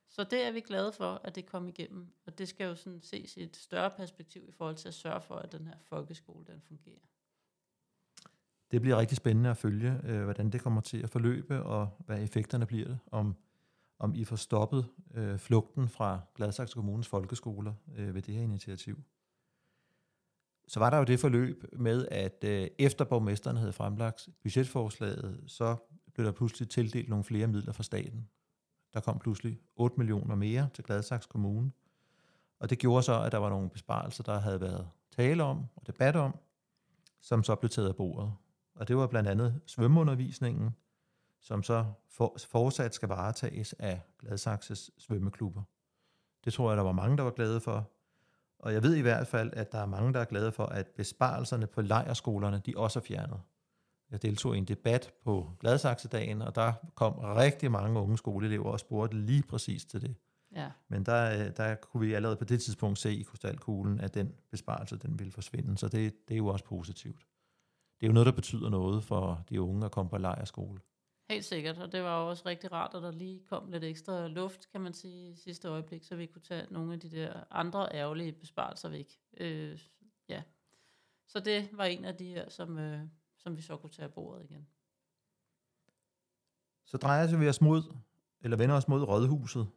Så 0.10 0.24
det 0.24 0.44
er 0.44 0.52
vi 0.52 0.60
glade 0.62 0.92
for, 0.92 1.22
at 1.24 1.36
det 1.36 1.46
kom 1.46 1.68
igennem. 1.68 2.08
Og 2.26 2.38
det 2.38 2.48
skal 2.48 2.68
jo 2.68 2.76
sådan 2.76 3.02
ses 3.02 3.38
i 3.38 3.44
et 3.44 3.58
større 3.58 3.92
perspektiv 3.98 4.46
i 4.48 4.52
forhold 4.52 4.76
til 4.76 4.88
at 4.88 4.94
sørge 4.94 5.22
for, 5.22 5.36
at 5.36 5.52
den 5.52 5.68
her 5.68 5.78
folkeskole 5.82 6.46
den 6.46 6.62
fungerer. 6.62 7.00
Det 8.72 8.82
bliver 8.82 8.98
rigtig 8.98 9.18
spændende 9.18 9.50
at 9.50 9.58
følge, 9.58 10.02
øh, 10.04 10.24
hvordan 10.24 10.50
det 10.50 10.62
kommer 10.62 10.82
til 10.82 11.04
at 11.04 11.10
forløbe, 11.10 11.64
og 11.64 11.90
hvad 12.06 12.24
effekterne 12.24 12.66
bliver, 12.66 12.96
om, 13.12 13.36
om 14.00 14.16
I 14.16 14.24
får 14.24 14.36
stoppet 14.36 14.88
øh, 15.14 15.40
flugten 15.40 15.90
fra 15.90 16.20
Gladsaxe 16.36 16.74
Kommunes 16.74 17.08
folkeskoler 17.08 17.74
øh, 17.96 18.16
ved 18.16 18.22
det 18.22 18.36
her 18.36 18.42
initiativ. 18.42 19.04
Så 20.68 20.80
var 20.80 20.90
der 20.90 20.98
jo 20.98 21.04
det 21.04 21.20
forløb 21.20 21.64
med, 21.74 22.08
at 22.12 22.44
øh, 22.44 22.68
efter 22.80 23.06
borgmesteren 23.06 23.58
havde 23.58 23.74
fremlagt 23.74 24.30
budgetforslaget, 24.42 25.44
så 25.48 25.76
blev 26.14 26.26
der 26.26 26.32
pludselig 26.32 26.70
tildelt 26.70 27.10
nogle 27.10 27.24
flere 27.24 27.48
midler 27.48 27.74
fra 27.74 27.84
staten. 27.84 28.30
Der 28.94 29.00
kom 29.00 29.20
pludselig 29.20 29.60
8 29.76 29.96
millioner 29.98 30.36
mere 30.36 30.70
til 30.74 30.84
Gladsaxe 30.84 31.30
Kommune, 31.30 31.72
og 32.60 32.70
det 32.70 32.80
gjorde 32.80 33.04
så, 33.04 33.22
at 33.22 33.32
der 33.32 33.38
var 33.38 33.50
nogle 33.50 33.70
besparelser, 33.70 34.24
der 34.24 34.40
havde 34.40 34.62
været 34.62 34.88
tale 35.12 35.44
om 35.44 35.66
og 35.76 35.88
debat 35.88 36.16
om, 36.16 36.36
som 37.22 37.44
så 37.44 37.56
blev 37.56 37.70
taget 37.70 37.88
af 37.88 37.96
bordet. 37.96 38.34
Og 38.76 38.88
det 38.88 38.98
var 38.98 39.08
blandt 39.08 39.30
andet 39.30 39.62
svømmeundervisningen, 39.66 40.70
som 41.42 41.64
så 41.64 41.86
for, 42.10 42.38
fortsat 42.48 42.94
skal 42.94 43.10
varetages 43.10 43.74
af 43.74 44.02
Gladsaxes 44.20 44.92
svømmeklubber. 44.98 45.64
Det 46.46 46.54
tror 46.54 46.70
jeg, 46.70 46.78
der 46.78 46.84
var 46.84 46.92
mange, 46.92 47.18
der 47.18 47.24
var 47.24 47.32
glade 47.32 47.62
for. 47.62 47.92
Og 48.60 48.74
jeg 48.74 48.84
ved 48.84 48.96
i 48.96 49.02
hvert 49.02 49.28
fald, 49.28 49.50
at 49.54 49.72
der 49.72 49.78
er 49.78 49.86
mange, 49.86 50.14
der 50.14 50.20
er 50.20 50.26
glade 50.26 50.52
for, 50.52 50.66
at 50.66 50.88
besparelserne 50.88 51.68
på 51.68 51.82
lejerskolerne, 51.82 52.62
de 52.66 52.74
også 52.78 53.00
er 53.00 53.04
fjernet. 53.04 53.40
Jeg 54.12 54.22
deltog 54.22 54.56
i 54.56 54.58
en 54.58 54.66
debat 54.66 55.14
på 55.24 55.52
Gladsaxe-dagen, 55.60 56.42
og 56.42 56.56
der 56.56 56.74
kom 56.96 57.14
rigtig 57.14 57.72
mange 57.72 58.00
unge 58.00 58.18
skoleelever 58.18 58.72
og 58.72 58.80
spurgte 58.80 59.18
lige 59.18 59.44
præcis 59.44 59.86
til 59.86 60.02
det. 60.02 60.16
Ja. 60.56 60.72
Men 60.88 61.04
der, 61.04 61.50
der 61.52 61.76
kunne 61.76 62.08
vi 62.08 62.14
allerede 62.14 62.38
på 62.38 62.46
det 62.46 62.62
tidspunkt 62.62 63.00
se 63.00 63.16
i 63.16 63.24
krystalkuglen, 63.24 64.00
at 64.00 64.14
den 64.14 64.34
besparelse 64.52 64.98
den 64.98 65.20
ville 65.20 65.32
forsvinde, 65.32 65.78
så 65.78 65.88
det, 65.88 66.28
det 66.28 66.34
er 66.34 66.38
jo 66.38 66.48
også 66.48 66.66
positivt 66.66 67.26
det 68.00 68.06
er 68.06 68.08
jo 68.08 68.14
noget, 68.14 68.26
der 68.26 68.32
betyder 68.32 68.70
noget 68.70 69.04
for 69.04 69.44
de 69.50 69.62
unge 69.62 69.86
at 69.86 69.92
komme 69.92 70.10
på 70.10 70.18
lejerskole. 70.18 70.80
Helt 71.30 71.46
sikkert, 71.46 71.78
og 71.78 71.92
det 71.92 72.04
var 72.04 72.16
også 72.16 72.44
rigtig 72.46 72.72
rart, 72.72 72.96
at 72.96 73.04
der 73.04 73.12
lige 73.12 73.42
kom 73.50 73.72
lidt 73.72 73.84
ekstra 73.84 74.28
luft, 74.28 74.72
kan 74.72 74.82
man 74.82 74.94
sige, 74.94 75.32
i 75.32 75.36
sidste 75.36 75.68
øjeblik, 75.68 76.04
så 76.04 76.16
vi 76.16 76.26
kunne 76.26 76.42
tage 76.42 76.68
nogle 76.70 76.94
af 76.94 77.00
de 77.00 77.12
der 77.12 77.44
andre 77.52 77.90
ærgerlige 77.94 78.32
besparelser 78.32 78.90
væk. 78.90 79.20
Øh, 79.38 79.80
ja. 80.30 80.42
Så 81.28 81.40
det 81.40 81.70
var 81.74 81.84
en 81.84 82.06
af 82.06 82.16
de 82.16 82.26
her, 82.26 82.50
som, 82.50 82.78
øh, 82.78 83.00
som 83.38 83.58
vi 83.58 83.62
så 83.62 83.78
kunne 83.78 83.90
tage 83.90 84.06
af 84.06 84.14
bordet 84.14 84.44
igen. 84.44 84.68
Så 86.86 86.98
drejer 86.98 87.38
vi 87.38 87.50
os 87.50 87.62
mod, 87.62 87.84
eller 88.42 88.58
vender 88.58 88.76
os 88.76 88.88
mod 88.88 89.04
Rådhuset. 89.04 89.68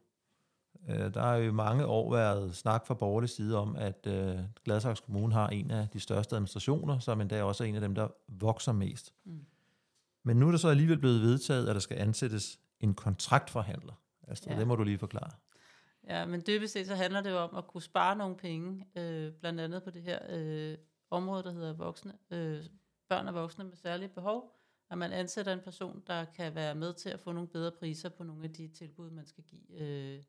Øh, 0.89 1.13
der 1.13 1.21
har 1.21 1.35
jo 1.35 1.51
mange 1.51 1.85
år 1.85 2.11
været 2.11 2.55
snak 2.55 2.85
fra 2.85 2.93
borgerlig 2.93 3.29
side 3.29 3.57
om, 3.57 3.75
at 3.75 4.07
øh, 4.07 4.39
Gladsaxe 4.63 5.03
Kommune 5.03 5.33
har 5.33 5.49
en 5.49 5.71
af 5.71 5.89
de 5.89 5.99
største 5.99 6.35
administrationer, 6.35 6.99
som 6.99 7.21
endda 7.21 7.43
også 7.43 7.63
er 7.63 7.67
en 7.67 7.75
af 7.75 7.81
dem, 7.81 7.95
der 7.95 8.07
vokser 8.27 8.71
mest. 8.71 9.13
Mm. 9.23 9.45
Men 10.23 10.37
nu 10.37 10.47
er 10.47 10.51
der 10.51 10.57
så 10.57 10.67
alligevel 10.67 10.99
blevet 10.99 11.21
vedtaget, 11.21 11.67
at 11.67 11.75
der 11.75 11.81
skal 11.81 11.97
ansættes 11.97 12.59
en 12.79 12.95
kontraktforhandler. 12.95 13.93
Altså, 14.27 14.49
ja. 14.49 14.59
det 14.59 14.67
må 14.67 14.75
du 14.75 14.83
lige 14.83 14.99
forklare. 14.99 15.31
Ja, 16.07 16.25
men 16.25 16.43
dybest 16.47 16.73
set 16.73 16.87
så 16.87 16.95
handler 16.95 17.21
det 17.21 17.29
jo 17.29 17.37
om 17.37 17.55
at 17.55 17.67
kunne 17.67 17.81
spare 17.81 18.15
nogle 18.15 18.37
penge, 18.37 18.87
øh, 18.95 19.33
blandt 19.33 19.59
andet 19.59 19.83
på 19.83 19.89
det 19.89 20.01
her 20.01 20.19
øh, 20.29 20.77
område, 21.09 21.43
der 21.43 21.51
hedder 21.51 21.73
voksne, 21.73 22.13
øh, 22.31 22.65
børn 23.09 23.27
og 23.27 23.33
voksne 23.33 23.63
med 23.63 23.75
særlige 23.75 24.09
behov, 24.09 24.57
at 24.89 24.97
man 24.97 25.11
ansætter 25.11 25.53
en 25.53 25.59
person, 25.59 26.03
der 26.07 26.25
kan 26.25 26.55
være 26.55 26.75
med 26.75 26.93
til 26.93 27.09
at 27.09 27.19
få 27.19 27.31
nogle 27.31 27.49
bedre 27.49 27.71
priser 27.71 28.09
på 28.09 28.23
nogle 28.23 28.43
af 28.43 28.53
de 28.53 28.67
tilbud, 28.67 29.09
man 29.09 29.25
skal 29.25 29.43
give 29.43 29.79
øh, 29.81 30.23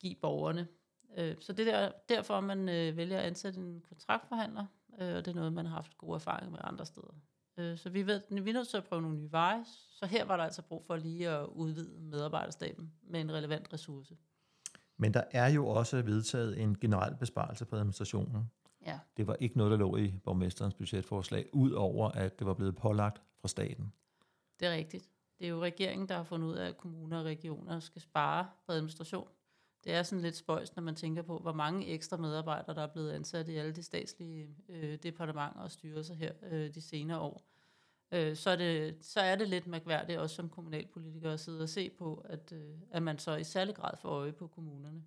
give 0.00 0.14
borgerne. 0.22 0.68
Øh, 1.16 1.36
så 1.40 1.52
det 1.52 1.74
er 1.74 1.92
derfor, 2.08 2.40
man 2.40 2.68
øh, 2.68 2.96
vælger 2.96 3.18
at 3.18 3.24
ansætte 3.24 3.60
en 3.60 3.80
kontraktforhandler, 3.80 4.66
øh, 5.00 5.16
og 5.16 5.24
det 5.24 5.28
er 5.28 5.34
noget, 5.34 5.52
man 5.52 5.66
har 5.66 5.74
haft 5.74 5.98
gode 5.98 6.14
erfaringer 6.14 6.50
med 6.50 6.58
andre 6.62 6.86
steder. 6.86 7.14
Øh, 7.56 7.78
så 7.78 7.90
vi, 7.90 8.06
ved, 8.06 8.22
vi 8.42 8.50
er 8.50 8.54
nødt 8.54 8.68
til 8.68 8.76
at 8.76 8.84
prøve 8.84 9.02
nogle 9.02 9.16
nye 9.16 9.32
veje, 9.32 9.64
så 9.90 10.06
her 10.06 10.24
var 10.24 10.36
der 10.36 10.44
altså 10.44 10.62
brug 10.62 10.84
for 10.86 10.96
lige 10.96 11.28
at 11.28 11.46
udvide 11.46 12.00
medarbejderstaben 12.00 12.92
med 13.02 13.20
en 13.20 13.32
relevant 13.32 13.72
ressource. 13.72 14.16
Men 14.96 15.14
der 15.14 15.22
er 15.30 15.48
jo 15.48 15.66
også 15.66 16.02
vedtaget 16.02 16.60
en 16.60 16.78
generel 16.78 17.16
besparelse 17.16 17.64
på 17.64 17.76
administrationen. 17.76 18.50
Ja. 18.86 18.98
Det 19.16 19.26
var 19.26 19.36
ikke 19.40 19.56
noget, 19.56 19.70
der 19.70 19.76
lå 19.76 19.96
i 19.96 20.14
borgmesterens 20.24 20.74
budgetforslag, 20.74 21.48
udover 21.52 22.08
at 22.08 22.38
det 22.38 22.46
var 22.46 22.54
blevet 22.54 22.76
pålagt 22.76 23.22
fra 23.40 23.48
staten. 23.48 23.92
Det 24.60 24.68
er 24.68 24.72
rigtigt. 24.72 25.08
Det 25.38 25.46
er 25.46 25.50
jo 25.50 25.62
regeringen, 25.62 26.08
der 26.08 26.16
har 26.16 26.24
fundet 26.24 26.48
ud 26.48 26.54
af, 26.54 26.68
at 26.68 26.76
kommuner 26.76 27.18
og 27.18 27.24
regioner 27.24 27.80
skal 27.80 28.02
spare 28.02 28.46
på 28.66 28.72
administration. 28.72 29.28
Det 29.84 29.92
er 29.92 30.02
sådan 30.02 30.22
lidt 30.22 30.36
spøjs, 30.36 30.76
når 30.76 30.82
man 30.82 30.94
tænker 30.94 31.22
på, 31.22 31.38
hvor 31.38 31.52
mange 31.52 31.86
ekstra 31.86 32.16
medarbejdere, 32.16 32.74
der 32.74 32.82
er 32.82 32.92
blevet 32.92 33.12
ansat 33.12 33.48
i 33.48 33.56
alle 33.56 33.72
de 33.72 33.82
statslige 33.82 34.56
øh, 34.68 34.98
departementer 35.02 35.60
og 35.60 35.70
styrelser 35.70 36.14
her 36.14 36.32
øh, 36.42 36.74
de 36.74 36.80
senere 36.80 37.18
år. 37.18 37.42
Øh, 38.12 38.36
så, 38.36 38.50
er 38.50 38.56
det, 38.56 38.96
så 39.00 39.20
er 39.20 39.36
det 39.36 39.48
lidt 39.48 39.66
mærkværdigt 39.66 40.18
også 40.18 40.36
som 40.36 40.48
kommunalpolitiker 40.48 41.32
at 41.32 41.40
sidde 41.40 41.62
og 41.62 41.68
se 41.68 41.90
på, 41.90 42.24
at, 42.24 42.52
øh, 42.52 42.74
at 42.90 43.02
man 43.02 43.18
så 43.18 43.36
i 43.36 43.44
særlig 43.44 43.74
grad 43.74 43.96
får 43.96 44.08
øje 44.08 44.32
på 44.32 44.46
kommunerne. 44.46 45.02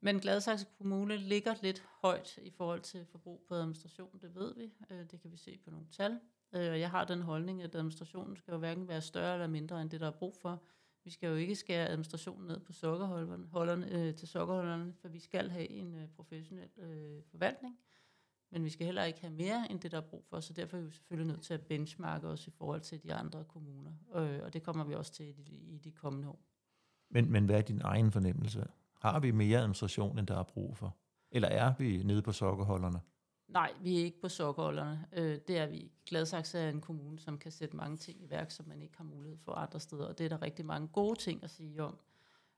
Men 0.00 0.20
Gladsaxe 0.20 0.66
Kommune 0.78 1.16
ligger 1.16 1.54
lidt 1.62 1.84
højt 2.02 2.38
i 2.42 2.50
forhold 2.50 2.80
til 2.80 3.06
forbrug 3.10 3.44
på 3.48 3.54
administration, 3.54 4.18
det 4.20 4.34
ved 4.34 4.54
vi. 4.54 4.72
Øh, 4.90 5.10
det 5.10 5.20
kan 5.20 5.32
vi 5.32 5.36
se 5.36 5.58
på 5.64 5.70
nogle 5.70 5.86
tal. 5.92 6.20
Øh, 6.52 6.70
og 6.70 6.80
jeg 6.80 6.90
har 6.90 7.04
den 7.04 7.22
holdning, 7.22 7.62
at 7.62 7.74
administrationen 7.74 8.36
skal 8.36 8.52
jo 8.52 8.58
hverken 8.58 8.88
være 8.88 9.00
større 9.00 9.34
eller 9.34 9.46
mindre 9.46 9.82
end 9.82 9.90
det, 9.90 10.00
der 10.00 10.06
er 10.06 10.18
brug 10.18 10.36
for. 10.36 10.62
Vi 11.04 11.10
skal 11.10 11.28
jo 11.28 11.34
ikke 11.34 11.56
skære 11.56 11.88
administrationen 11.88 12.46
ned 12.46 12.60
på 12.60 12.72
sukkerholderne, 12.72 13.46
holderne, 13.46 13.92
øh, 13.92 14.14
til 14.14 14.28
sukkerholderne, 14.28 14.92
for 15.00 15.08
vi 15.08 15.18
skal 15.18 15.50
have 15.50 15.70
en 15.70 15.94
øh, 15.94 16.08
professionel 16.08 16.68
øh, 16.78 17.22
forvaltning. 17.30 17.78
Men 18.52 18.64
vi 18.64 18.70
skal 18.70 18.86
heller 18.86 19.04
ikke 19.04 19.20
have 19.20 19.32
mere 19.32 19.66
end 19.70 19.80
det, 19.80 19.90
der 19.90 19.96
er 19.96 20.06
brug 20.10 20.24
for, 20.28 20.40
så 20.40 20.52
derfor 20.52 20.76
er 20.76 20.80
vi 20.80 20.90
selvfølgelig 20.90 21.32
nødt 21.32 21.42
til 21.42 21.54
at 21.54 21.66
benchmarke 21.66 22.28
os 22.28 22.46
i 22.46 22.50
forhold 22.50 22.80
til 22.80 23.02
de 23.02 23.14
andre 23.14 23.44
kommuner. 23.44 23.92
Øh, 24.14 24.40
og 24.42 24.52
det 24.52 24.62
kommer 24.62 24.84
vi 24.84 24.94
også 24.94 25.12
til 25.12 25.28
i 25.28 25.32
de, 25.32 25.54
i 25.54 25.78
de 25.78 25.90
kommende 25.90 26.28
år. 26.28 26.40
Men, 27.10 27.32
men 27.32 27.44
hvad 27.44 27.58
er 27.58 27.62
din 27.62 27.80
egen 27.84 28.12
fornemmelse? 28.12 28.66
Har 29.00 29.20
vi 29.20 29.30
mere 29.30 29.58
administration, 29.58 30.18
end 30.18 30.26
der 30.26 30.38
er 30.38 30.42
brug 30.42 30.76
for? 30.76 30.96
Eller 31.30 31.48
er 31.48 31.74
vi 31.78 32.02
nede 32.02 32.22
på 32.22 32.32
sokkerholderne? 32.32 33.00
Nej, 33.52 33.72
vi 33.80 34.00
er 34.00 34.04
ikke 34.04 34.20
på 34.20 34.28
sokkerholderne. 34.28 35.06
Øh, 35.12 35.38
det 35.48 35.58
er 35.58 35.66
vi. 35.66 35.90
Gladsaxe 36.06 36.58
er 36.58 36.68
en 36.68 36.80
kommune, 36.80 37.18
som 37.18 37.38
kan 37.38 37.52
sætte 37.52 37.76
mange 37.76 37.96
ting 37.96 38.22
i 38.22 38.30
værk, 38.30 38.50
som 38.50 38.68
man 38.68 38.82
ikke 38.82 38.96
har 38.96 39.04
mulighed 39.04 39.38
for 39.44 39.52
andre 39.52 39.80
steder. 39.80 40.06
Og 40.06 40.18
det 40.18 40.24
er 40.24 40.28
der 40.28 40.42
rigtig 40.42 40.66
mange 40.66 40.88
gode 40.88 41.18
ting 41.18 41.44
at 41.44 41.50
sige 41.50 41.82
om. 41.82 41.98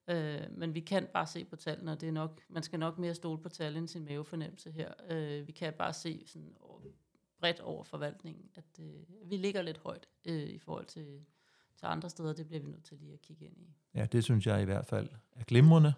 Øh, 0.09 0.41
men 0.51 0.75
vi 0.75 0.81
kan 0.81 1.07
bare 1.15 1.27
se 1.27 1.45
på 1.45 1.57
tallene, 1.57 1.93
og 1.93 2.01
det 2.01 2.09
er 2.09 2.13
nok, 2.13 2.41
man 2.49 2.63
skal 2.63 2.79
nok 2.79 2.99
mere 2.99 3.15
stole 3.15 3.43
på 3.43 3.49
tallene 3.49 3.79
end 3.79 3.89
sin 3.89 4.05
mavefornemmelse 4.05 4.71
her. 4.71 4.93
Øh, 5.11 5.47
vi 5.47 5.53
kan 5.53 5.73
bare 5.73 5.93
se 5.93 6.23
sådan 6.27 6.55
bredt 7.41 7.61
over 7.61 7.85
forvaltningen, 7.85 8.51
at 8.55 8.81
øh, 8.81 9.31
vi 9.31 9.37
ligger 9.37 9.63
lidt 9.63 9.79
højt 9.79 10.07
øh, 10.25 10.43
i 10.43 10.59
forhold 10.59 10.87
til, 10.87 11.25
til 11.77 11.87
andre 11.87 12.11
steder. 12.11 12.33
Det 12.33 12.47
bliver 12.47 12.61
vi 12.61 12.69
nødt 12.69 12.85
til 12.85 12.99
lige 13.01 13.13
at 13.13 13.21
kigge 13.21 13.45
ind 13.45 13.57
i. 13.57 13.75
Ja, 13.95 14.07
det 14.07 14.25
synes 14.25 14.47
jeg 14.47 14.63
i 14.63 14.65
hvert 14.65 14.87
fald 14.87 15.09
er 15.33 15.45
glimrende. 15.45 15.95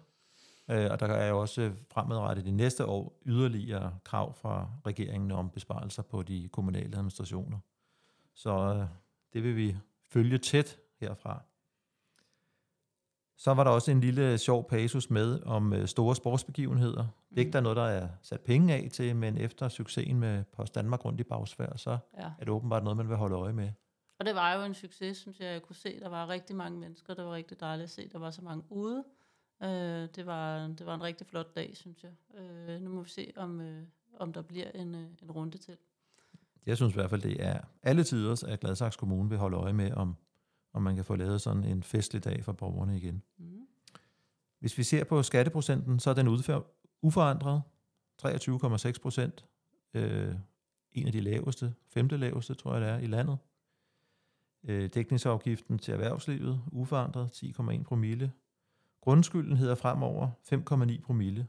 Øh, 0.69 0.87
og 0.91 0.99
der 0.99 1.07
er 1.07 1.29
jo 1.29 1.41
også 1.41 1.71
fremadrettet 1.91 2.45
de 2.45 2.51
næste 2.51 2.85
år 2.85 3.21
yderligere 3.25 3.97
krav 4.03 4.33
fra 4.33 4.69
regeringen 4.85 5.31
om 5.31 5.49
besparelser 5.49 6.03
på 6.03 6.23
de 6.23 6.49
kommunale 6.51 6.97
administrationer. 6.97 7.59
Så 8.35 8.51
øh, 8.51 8.85
det 9.33 9.43
vil 9.43 9.55
vi 9.55 9.77
følge 10.09 10.37
tæt 10.37 10.79
herfra. 10.99 11.43
Så 13.37 13.53
var 13.53 13.63
der 13.63 13.71
også 13.71 13.91
en 13.91 14.01
lille 14.01 14.37
sjov 14.37 14.69
pasus 14.69 15.09
med 15.09 15.43
om 15.43 15.73
øh, 15.73 15.87
store 15.87 16.15
sportsbegivenheder. 16.15 17.07
Det 17.29 17.37
er 17.37 17.39
ikke 17.39 17.51
der 17.51 17.59
er 17.59 17.63
noget, 17.63 17.75
der 17.75 17.83
er 17.83 18.07
sat 18.21 18.41
penge 18.41 18.73
af 18.73 18.89
til, 18.93 19.15
men 19.15 19.37
efter 19.37 19.69
succesen 19.69 20.19
med 20.19 20.43
Post 20.43 20.75
Danmark 20.75 21.05
rundt 21.05 21.19
i 21.19 21.23
Bagsvær, 21.23 21.77
så 21.77 21.97
ja. 22.17 22.25
er 22.25 22.39
det 22.39 22.49
åbenbart 22.49 22.83
noget, 22.83 22.97
man 22.97 23.09
vil 23.09 23.17
holde 23.17 23.35
øje 23.35 23.53
med. 23.53 23.71
Og 24.19 24.25
det 24.25 24.35
var 24.35 24.53
jo 24.53 24.63
en 24.63 24.73
succes, 24.73 25.17
synes 25.17 25.39
jeg, 25.39 25.47
jeg 25.47 25.61
kunne 25.61 25.75
se. 25.75 25.99
Der 25.99 26.09
var 26.09 26.29
rigtig 26.29 26.55
mange 26.55 26.79
mennesker, 26.79 27.13
det 27.13 27.25
var 27.25 27.33
rigtig 27.33 27.59
dejligt 27.59 27.83
at 27.83 27.89
se. 27.89 28.09
Der 28.09 28.19
var 28.19 28.31
så 28.31 28.41
mange 28.41 28.63
ude. 28.69 29.03
Øh, 29.63 30.09
det, 30.15 30.25
var, 30.25 30.67
det 30.67 30.85
var 30.85 30.95
en 30.95 31.03
rigtig 31.03 31.27
flot 31.27 31.55
dag, 31.55 31.77
synes 31.77 32.03
jeg. 32.03 32.11
Øh, 32.39 32.81
nu 32.81 32.89
må 32.89 33.01
vi 33.01 33.09
se, 33.09 33.33
om, 33.35 33.61
øh, 33.61 33.83
om 34.13 34.33
der 34.33 34.41
bliver 34.41 34.71
en, 34.71 34.95
øh, 34.95 35.07
en 35.21 35.31
runde 35.31 35.57
til. 35.57 35.77
Jeg 36.65 36.77
synes 36.77 36.93
i 36.93 36.95
hvert 36.95 37.09
fald, 37.09 37.21
det 37.21 37.43
er 37.43 37.61
alle 37.83 38.03
tiders, 38.03 38.43
at 38.43 38.59
Gladsaxe 38.59 38.99
Kommune 38.99 39.29
vil 39.29 39.37
holde 39.37 39.57
øje 39.57 39.73
med, 39.73 39.91
om, 39.91 40.15
om 40.73 40.81
man 40.81 40.95
kan 40.95 41.05
få 41.05 41.15
lavet 41.15 41.41
sådan 41.41 41.63
en 41.63 41.83
festlig 41.83 42.23
dag 42.23 42.43
for 42.43 42.51
borgerne 42.51 42.97
igen. 42.97 43.23
Mm. 43.37 43.67
Hvis 44.59 44.77
vi 44.77 44.83
ser 44.83 45.03
på 45.03 45.23
skatteprocenten, 45.23 45.99
så 45.99 46.09
er 46.09 46.13
den 46.13 46.27
uforandret. 47.01 47.61
23,6 48.25 48.99
procent. 49.01 49.45
Øh, 49.93 50.35
en 50.91 51.07
af 51.07 51.11
de 51.11 51.21
laveste, 51.21 51.73
femte 51.87 52.17
laveste, 52.17 52.53
tror 52.53 52.73
jeg 52.73 52.81
det 52.81 52.89
er, 52.89 52.97
i 52.97 53.07
landet. 53.07 53.37
Øh, 54.63 54.89
dækningsafgiften 54.93 55.79
til 55.79 55.91
erhvervslivet, 55.93 56.61
uforandret, 56.71 57.43
10,1 57.43 57.83
promille. 57.83 58.31
Grundskylden 59.05 59.57
hedder 59.57 59.75
fremover 59.75 60.29
5,9 60.53 61.01
promille. 61.01 61.47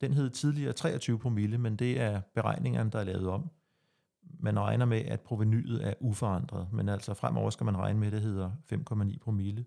Den 0.00 0.12
hed 0.12 0.30
tidligere 0.30 0.72
23 0.72 1.18
promille, 1.18 1.58
men 1.58 1.76
det 1.76 2.00
er 2.00 2.20
beregningerne, 2.34 2.90
der 2.90 2.98
er 2.98 3.04
lavet 3.04 3.28
om. 3.28 3.50
Man 4.22 4.60
regner 4.60 4.84
med, 4.84 4.98
at 4.98 5.20
provenyet 5.20 5.86
er 5.86 5.94
uforandret, 6.00 6.72
men 6.72 6.88
altså 6.88 7.14
fremover 7.14 7.50
skal 7.50 7.64
man 7.64 7.76
regne 7.76 7.98
med, 7.98 8.06
at 8.06 8.12
det 8.12 8.20
hedder 8.20 8.50
5,9 8.72 9.18
promille. 9.18 9.66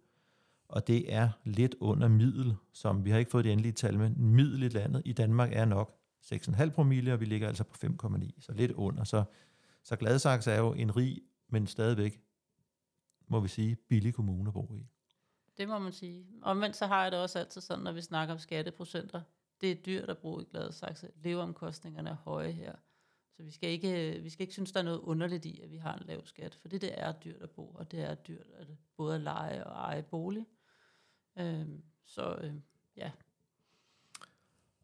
Og 0.69 0.87
det 0.87 1.13
er 1.13 1.29
lidt 1.43 1.75
under 1.79 2.07
middel, 2.07 2.55
som 2.73 3.05
vi 3.05 3.09
har 3.09 3.17
ikke 3.17 3.31
fået 3.31 3.43
det 3.43 3.51
endelige 3.51 3.73
tal 3.73 3.97
med. 3.97 4.09
Middel 4.09 4.63
i 4.63 4.69
landet 4.69 5.01
i 5.05 5.13
Danmark 5.13 5.49
er 5.53 5.65
nok 5.65 5.97
6,5 6.21 6.69
promille, 6.69 7.13
og 7.13 7.19
vi 7.19 7.25
ligger 7.25 7.47
altså 7.47 7.63
på 7.63 7.75
5,9, 7.83 8.31
så 8.39 8.51
lidt 8.51 8.71
under. 8.71 9.03
Så, 9.03 9.23
så 9.83 9.95
Gladsaxe 9.95 10.51
er 10.51 10.59
jo 10.59 10.73
en 10.73 10.95
rig, 10.95 11.21
men 11.49 11.67
stadigvæk, 11.67 12.21
må 13.27 13.39
vi 13.39 13.47
sige, 13.47 13.75
billig 13.75 14.13
kommune 14.13 14.47
at 14.47 14.53
bo 14.53 14.73
i. 14.75 14.87
Det 15.57 15.67
må 15.67 15.79
man 15.79 15.91
sige. 15.91 16.25
Omvendt 16.41 16.75
så 16.75 16.87
har 16.87 17.03
jeg 17.03 17.11
det 17.11 17.19
også 17.19 17.39
altid 17.39 17.61
sådan, 17.61 17.83
når 17.83 17.91
vi 17.91 18.01
snakker 18.01 18.33
om 18.33 18.39
skatteprocenter. 18.39 19.21
Det 19.61 19.71
er 19.71 19.75
dyrt 19.75 20.09
at 20.09 20.17
bruge 20.17 20.43
i 20.43 20.45
Gladsaxe. 20.51 21.11
Leveomkostningerne 21.15 22.09
er 22.09 22.15
høje 22.15 22.51
her. 22.51 22.75
Så 23.37 23.43
vi 23.43 23.51
skal, 23.51 23.69
ikke, 23.69 24.17
øh, 24.17 24.23
vi 24.23 24.29
skal 24.29 24.43
ikke 24.43 24.53
synes, 24.53 24.71
der 24.71 24.79
er 24.79 24.83
noget 24.83 24.99
underligt 24.99 25.45
i, 25.45 25.59
at 25.63 25.71
vi 25.71 25.77
har 25.77 25.93
en 25.93 26.03
lav 26.05 26.25
skat. 26.25 26.57
For 26.61 26.67
det, 26.67 26.81
det 26.81 26.91
er 26.93 27.11
dyrt 27.11 27.41
at 27.41 27.49
bo, 27.49 27.67
og 27.67 27.91
det 27.91 27.99
er 27.99 28.15
dyrt 28.15 28.47
at 28.57 28.67
både 28.97 29.15
at 29.15 29.21
lege 29.21 29.67
og 29.67 29.75
eje 29.75 30.03
bolig. 30.03 30.45
Øhm, 31.37 31.83
så 32.05 32.35
øh, 32.41 32.53
ja. 32.97 33.11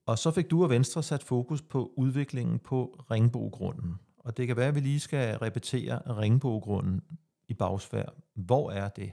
Og 0.06 0.20
så 0.20 0.32
fik 0.32 0.52
du 0.52 0.64
og 0.64 0.70
Venstre 0.70 1.04
sat 1.04 1.24
fokus 1.24 1.62
på 1.62 1.94
udviklingen 1.96 2.60
på 2.60 3.06
Ringbogrunden. 3.12 4.00
Og 4.18 4.38
det 4.38 4.48
kan 4.48 4.58
være, 4.58 4.68
at 4.68 4.76
vi 4.76 4.80
lige 4.80 5.00
skal 5.00 5.38
repetere 5.38 6.18
Ringbogrunden 6.18 7.02
i 7.48 7.54
Bagsvær. 7.54 8.14
Hvor 8.34 8.72
er 8.72 8.90
det? 8.90 9.12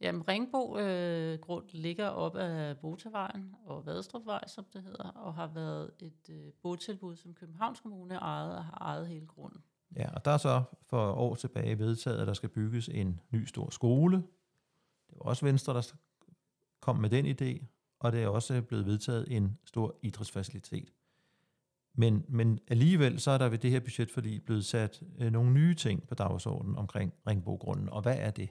Jamen, 0.00 0.28
Ringbo 0.28 0.78
øh, 0.78 1.38
grund 1.38 1.64
ligger 1.72 2.08
op 2.08 2.36
ad 2.36 2.74
Botavejen 2.74 3.54
og 3.66 3.86
Vadstrupvej, 3.86 4.46
som 4.46 4.64
det 4.72 4.82
hedder, 4.82 5.08
og 5.08 5.34
har 5.34 5.46
været 5.46 5.90
et 6.00 6.30
øh, 6.30 6.52
botilbud, 6.62 7.16
som 7.16 7.34
Københavns 7.34 7.80
Kommune 7.80 8.14
ejede 8.14 8.56
og 8.56 8.64
har 8.64 8.78
ejet 8.80 9.08
hele 9.08 9.26
grunden. 9.26 9.60
Ja, 9.96 10.14
og 10.14 10.24
der 10.24 10.30
er 10.30 10.36
så 10.36 10.62
for 10.86 11.12
år 11.12 11.34
tilbage 11.34 11.78
vedtaget, 11.78 12.18
at 12.18 12.26
der 12.26 12.34
skal 12.34 12.48
bygges 12.48 12.88
en 12.88 13.20
ny 13.30 13.44
stor 13.44 13.70
skole. 13.70 14.16
Det 15.10 15.18
var 15.18 15.24
også 15.24 15.46
Venstre, 15.46 15.74
der 15.74 15.92
kom 16.80 16.96
med 16.96 17.10
den 17.10 17.26
idé, 17.26 17.64
og 17.98 18.12
det 18.12 18.22
er 18.22 18.28
også 18.28 18.62
blevet 18.62 18.86
vedtaget 18.86 19.36
en 19.36 19.58
stor 19.64 19.98
idrætsfacilitet. 20.02 20.92
Men, 21.94 22.24
men 22.28 22.58
alligevel 22.68 23.20
så 23.20 23.30
er 23.30 23.38
der 23.38 23.48
ved 23.48 23.58
det 23.58 23.70
her 23.70 23.80
budgetforlig 23.80 24.44
blevet 24.44 24.64
sat 24.64 25.02
øh, 25.18 25.32
nogle 25.32 25.52
nye 25.52 25.74
ting 25.74 26.08
på 26.08 26.14
dagsordenen 26.14 26.76
omkring 26.76 27.14
Ringbogrunden, 27.26 27.88
og 27.88 28.02
hvad 28.02 28.16
er 28.18 28.30
det? 28.30 28.48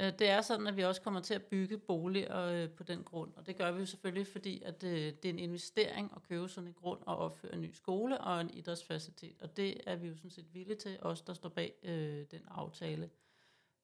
Øh, 0.00 0.12
det 0.18 0.28
er 0.28 0.40
sådan, 0.40 0.66
at 0.66 0.76
vi 0.76 0.84
også 0.84 1.02
kommer 1.02 1.20
til 1.20 1.34
at 1.34 1.42
bygge 1.42 1.78
boliger 1.78 2.38
øh, 2.38 2.70
på 2.70 2.82
den 2.82 3.04
grund, 3.04 3.32
og 3.36 3.46
det 3.46 3.56
gør 3.56 3.72
vi 3.72 3.80
jo 3.80 3.86
selvfølgelig, 3.86 4.26
fordi 4.26 4.62
at 4.62 4.80
det, 4.80 5.22
det 5.22 5.28
er 5.28 5.32
en 5.32 5.38
investering 5.38 6.12
at 6.16 6.22
købe 6.22 6.48
sådan 6.48 6.68
en 6.68 6.74
grund 6.74 7.00
og 7.06 7.16
opføre 7.16 7.54
en 7.54 7.60
ny 7.60 7.72
skole 7.72 8.20
og 8.20 8.40
en 8.40 8.50
idrætsfacilitet, 8.50 9.42
og 9.42 9.56
det 9.56 9.80
er 9.86 9.96
vi 9.96 10.08
jo 10.08 10.16
sådan 10.16 10.30
set 10.30 10.54
villige 10.54 10.76
til, 10.76 10.98
os 11.02 11.22
der 11.22 11.34
står 11.34 11.48
bag 11.48 11.74
øh, 11.82 12.24
den 12.30 12.40
aftale. 12.48 13.10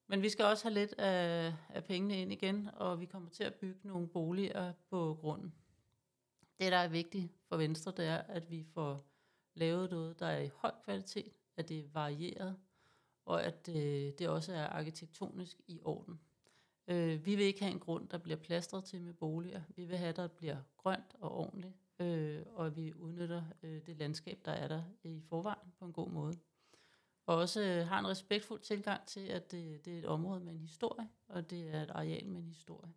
Men 0.09 0.21
vi 0.21 0.29
skal 0.29 0.45
også 0.45 0.63
have 0.63 0.73
lidt 0.73 0.93
af, 0.93 1.53
af 1.69 1.83
pengene 1.83 2.21
ind 2.21 2.31
igen, 2.31 2.69
og 2.73 2.99
vi 2.99 3.05
kommer 3.05 3.29
til 3.29 3.43
at 3.43 3.53
bygge 3.53 3.79
nogle 3.83 4.07
boliger 4.07 4.73
på 4.89 5.17
grunden. 5.21 5.53
Det, 6.59 6.71
der 6.71 6.77
er 6.77 6.87
vigtigt 6.87 7.31
for 7.49 7.57
Venstre, 7.57 7.91
det 7.97 8.05
er, 8.05 8.17
at 8.17 8.51
vi 8.51 8.63
får 8.73 9.05
lavet 9.53 9.91
noget, 9.91 10.19
der 10.19 10.25
er 10.25 10.41
i 10.41 10.49
høj 10.55 10.71
kvalitet, 10.83 11.33
at 11.57 11.69
det 11.69 11.79
er 11.79 11.83
varieret, 11.93 12.55
og 13.27 13.43
at 13.43 13.69
øh, 13.69 14.13
det 14.19 14.29
også 14.29 14.53
er 14.53 14.67
arkitektonisk 14.67 15.61
i 15.67 15.79
orden. 15.83 16.19
Øh, 16.87 17.25
vi 17.25 17.35
vil 17.35 17.45
ikke 17.45 17.61
have 17.61 17.71
en 17.71 17.79
grund, 17.79 18.09
der 18.09 18.17
bliver 18.17 18.37
plastret 18.37 18.83
til 18.83 19.01
med 19.01 19.13
boliger. 19.13 19.61
Vi 19.75 19.85
vil 19.85 19.97
have, 19.97 20.11
der 20.11 20.27
bliver 20.27 20.57
grønt 20.77 21.15
og 21.19 21.31
ordentligt, 21.31 21.73
øh, 21.99 22.43
og 22.53 22.65
at 22.65 22.75
vi 22.75 22.93
udnytter 22.93 23.43
øh, 23.63 23.81
det 23.85 23.97
landskab, 23.97 24.39
der 24.45 24.51
er 24.51 24.67
der 24.67 24.83
i 25.03 25.21
forvejen 25.29 25.73
på 25.79 25.85
en 25.85 25.93
god 25.93 26.09
måde. 26.09 26.37
Og 27.25 27.35
også 27.35 27.61
øh, 27.61 27.87
har 27.87 27.99
en 27.99 28.07
respektfuld 28.07 28.61
tilgang 28.61 29.05
til, 29.05 29.27
at 29.27 29.51
det, 29.51 29.85
det 29.85 29.93
er 29.93 29.99
et 29.99 30.05
område 30.05 30.39
med 30.39 30.53
en 30.53 30.59
historie, 30.59 31.09
og 31.27 31.49
det 31.49 31.69
er 31.69 31.83
et 31.83 31.91
areal 31.91 32.27
med 32.27 32.39
en 32.39 32.47
historie. 32.47 32.93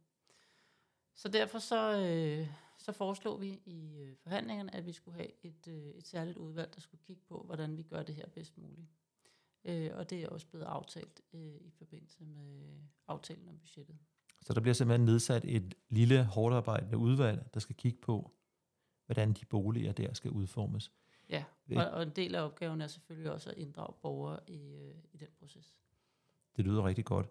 Så 1.15 1.29
derfor 1.29 1.59
så, 1.59 1.99
øh, 1.99 2.49
så 2.79 2.93
foreslog 2.93 3.41
vi 3.41 3.63
i 3.65 3.97
øh, 3.97 4.17
forhandlingerne, 4.17 4.75
at 4.75 4.87
vi 4.87 4.93
skulle 4.93 5.17
have 5.17 5.45
et, 5.45 5.69
øh, 5.69 5.85
et 5.85 6.07
særligt 6.07 6.39
udvalg, 6.39 6.75
der 6.75 6.81
skulle 6.81 7.03
kigge 7.07 7.23
på, 7.29 7.43
hvordan 7.43 7.77
vi 7.77 7.83
gør 7.83 8.03
det 8.03 8.15
her 8.15 8.29
bedst 8.29 8.59
muligt. 8.59 8.89
Øh, 9.64 9.90
og 9.95 10.11
det 10.11 10.23
er 10.23 10.29
også 10.29 10.47
blevet 10.47 10.64
aftalt 10.64 11.21
øh, 11.33 11.55
i 11.61 11.71
forbindelse 11.71 12.25
med 12.25 12.79
aftalen 13.09 13.49
om 13.49 13.59
budgettet. 13.59 13.97
Så 14.43 14.52
der 14.52 14.61
bliver 14.61 14.75
simpelthen 14.75 15.07
nedsat 15.07 15.45
et 15.45 15.75
lille, 15.88 16.25
hårdt 16.25 16.55
arbejdende 16.55 16.99
udvalg, 16.99 17.49
der 17.55 17.61
skal 17.61 17.76
kigge 17.76 17.99
på, 18.00 18.33
hvordan 19.07 19.33
de 19.33 19.45
boliger 19.45 19.93
der 19.93 20.14
skal 20.14 20.31
udformes. 20.31 20.93
Ja, 21.29 21.45
og, 21.76 21.90
og 21.90 22.02
en 22.02 22.11
del 22.11 22.35
af 22.35 22.43
opgaven 22.43 22.81
er 22.81 22.87
selvfølgelig 22.87 23.33
også 23.33 23.50
at 23.50 23.57
inddrage 23.57 23.95
borgere 24.02 24.40
i, 24.47 24.75
øh, 24.75 24.95
i 25.12 25.17
den 25.17 25.29
proces. 25.38 25.75
Det 26.57 26.64
lyder 26.64 26.87
rigtig 26.87 27.05
godt. 27.05 27.26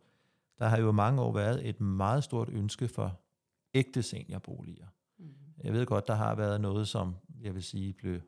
Der 0.60 0.68
har 0.68 0.80
jo 0.80 0.92
mange 0.92 1.22
år 1.22 1.34
været 1.34 1.70
et 1.70 1.82
meget 1.82 2.24
stort 2.24 2.50
ønske 2.50 2.88
for 2.88 3.20
ægte 3.74 4.04
seniorboliger. 4.04 4.88
Mm. 5.18 5.36
Jeg 5.64 5.74
ved 5.74 5.86
godt, 5.86 6.08
der 6.08 6.14
har 6.14 6.36
været 6.36 6.62
noget, 6.62 6.88
som 6.88 7.16
jeg 7.42 7.56
vil 7.56 7.64
sige, 7.64 7.94
blev, 7.94 8.22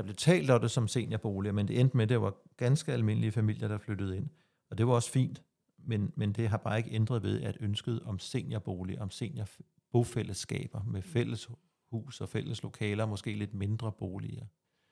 der 0.00 0.04
blev 0.04 0.16
talt 0.16 0.50
om 0.50 0.60
det 0.60 0.70
som 0.70 0.88
seniorboliger, 0.88 1.52
men 1.52 1.68
det 1.68 1.80
endte 1.80 1.96
med, 1.96 2.02
at 2.02 2.08
det 2.08 2.20
var 2.20 2.34
ganske 2.56 2.92
almindelige 2.92 3.32
familier, 3.32 3.68
der 3.68 3.78
flyttede 3.78 4.16
ind. 4.16 4.28
Og 4.70 4.78
det 4.78 4.86
var 4.86 4.92
også 4.92 5.10
fint, 5.10 5.42
men, 5.78 6.12
men 6.16 6.32
det 6.32 6.48
har 6.48 6.56
bare 6.56 6.78
ikke 6.78 6.90
ændret 6.90 7.22
ved, 7.22 7.42
at 7.42 7.56
ønsket 7.60 8.02
om 8.02 8.18
seniorboliger, 8.18 9.00
om 9.00 9.10
seniorbofællesskaber 9.10 10.84
med 10.84 11.02
fælles 11.02 11.50
hus 11.90 12.20
og 12.20 12.28
fælles 12.28 12.62
lokaler, 12.62 13.06
måske 13.06 13.32
lidt 13.32 13.54
mindre 13.54 13.92
boliger. 13.92 14.46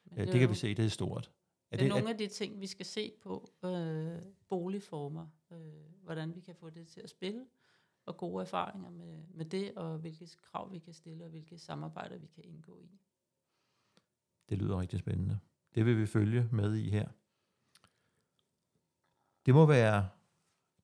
Det, 0.04 0.18
det 0.18 0.32
kan 0.32 0.42
jo, 0.42 0.48
vi 0.48 0.54
se, 0.54 0.74
det 0.74 0.84
er 0.84 0.88
stort. 0.88 1.30
Er 1.70 1.76
det 1.76 1.84
er 1.84 1.88
nogle 1.88 2.10
af 2.10 2.18
de 2.18 2.26
ting, 2.26 2.60
vi 2.60 2.66
skal 2.66 2.86
se 2.86 3.12
på, 3.22 3.50
øh, 3.64 4.18
boligformer, 4.48 5.26
øh, 5.52 5.58
hvordan 6.02 6.34
vi 6.34 6.40
kan 6.40 6.54
få 6.54 6.70
det 6.70 6.88
til 6.88 7.00
at 7.00 7.10
spille, 7.10 7.44
og 8.06 8.16
gode 8.16 8.42
erfaringer 8.42 8.90
med, 8.90 9.22
med 9.34 9.44
det, 9.44 9.72
og 9.76 9.98
hvilke 9.98 10.28
krav 10.42 10.72
vi 10.72 10.78
kan 10.78 10.92
stille, 10.92 11.24
og 11.24 11.30
hvilke 11.30 11.58
samarbejder 11.58 12.18
vi 12.18 12.26
kan 12.26 12.44
indgå 12.44 12.80
i. 12.80 12.98
Det 14.48 14.58
lyder 14.58 14.80
rigtig 14.80 14.98
spændende. 14.98 15.38
Det 15.74 15.86
vil 15.86 15.98
vi 15.98 16.06
følge 16.06 16.48
med 16.52 16.74
i 16.74 16.90
her. 16.90 17.08
Det 19.46 19.54
må 19.54 19.66
være, 19.66 20.08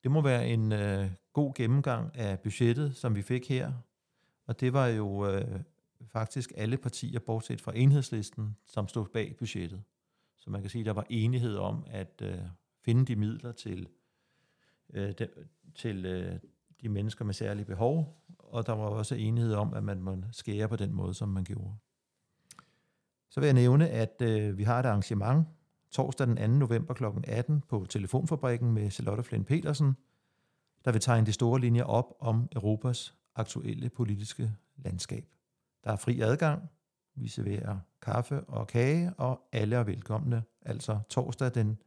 det 0.03 0.11
må 0.11 0.21
være 0.21 0.49
en 0.49 0.73
øh, 0.73 1.11
god 1.33 1.55
gennemgang 1.55 2.17
af 2.17 2.41
budgettet, 2.41 2.97
som 2.97 3.15
vi 3.15 3.23
fik 3.23 3.49
her. 3.49 3.73
Og 4.47 4.61
det 4.61 4.73
var 4.73 4.87
jo 4.87 5.31
øh, 5.31 5.61
faktisk 6.07 6.53
alle 6.57 6.77
partier, 6.77 7.21
bortset 7.21 7.61
fra 7.61 7.73
enhedslisten, 7.77 8.57
som 8.67 8.89
stod 8.89 9.07
bag 9.07 9.37
budgettet. 9.39 9.83
Så 10.37 10.51
man 10.51 10.61
kan 10.61 10.71
sige, 10.71 10.81
at 10.81 10.87
der 10.87 10.93
var 10.93 11.07
enighed 11.11 11.57
om 11.57 11.85
at 11.87 12.23
øh, 12.23 12.39
finde 12.81 13.07
de 13.07 13.17
midler 13.17 13.53
til, 13.53 13.89
øh, 14.93 15.13
de, 15.19 15.29
til 15.75 16.07
øh, 16.07 16.39
de 16.83 16.89
mennesker 16.89 17.25
med 17.25 17.35
særlige 17.35 17.65
behov, 17.65 18.25
og 18.39 18.67
der 18.67 18.73
var 18.73 18.85
også 18.85 19.15
enighed 19.15 19.55
om, 19.55 19.75
at 19.75 19.85
man 19.85 20.03
må 20.03 20.17
skære 20.33 20.69
på 20.69 20.77
den 20.77 20.93
måde, 20.93 21.15
som 21.15 21.29
man 21.29 21.45
gjorde. 21.45 21.77
Så 23.35 23.41
vil 23.41 23.47
jeg 23.47 23.55
nævne, 23.55 23.89
at 23.89 24.23
øh, 24.23 24.59
vi 24.59 24.63
har 24.63 24.79
et 24.81 24.87
arrangement 24.87 25.47
torsdag 25.91 26.27
den 26.27 26.37
2. 26.37 26.47
november 26.47 26.95
kl. 26.95 27.05
18 27.25 27.61
på 27.69 27.87
Telefonfabrikken 27.89 28.73
med 28.73 28.91
Charlotte 28.91 29.23
Flynn 29.23 29.45
Petersen, 29.45 29.97
der 30.85 30.93
vil 30.93 31.01
tegne 31.01 31.27
de 31.27 31.33
store 31.33 31.61
linjer 31.61 31.85
op 31.85 32.15
om 32.21 32.49
Europas 32.53 33.15
aktuelle 33.35 33.89
politiske 33.89 34.53
landskab. 34.77 35.25
Der 35.85 35.93
er 35.93 35.97
fri 35.97 36.21
adgang, 36.21 36.71
vi 37.15 37.29
serverer 37.29 37.79
kaffe 38.03 38.41
og 38.45 38.67
kage, 38.67 39.15
og 39.19 39.49
alle 39.53 39.77
er 39.77 39.85
velkomne, 39.85 40.43
altså 40.63 41.01
torsdag 41.09 41.55
den 41.55 41.79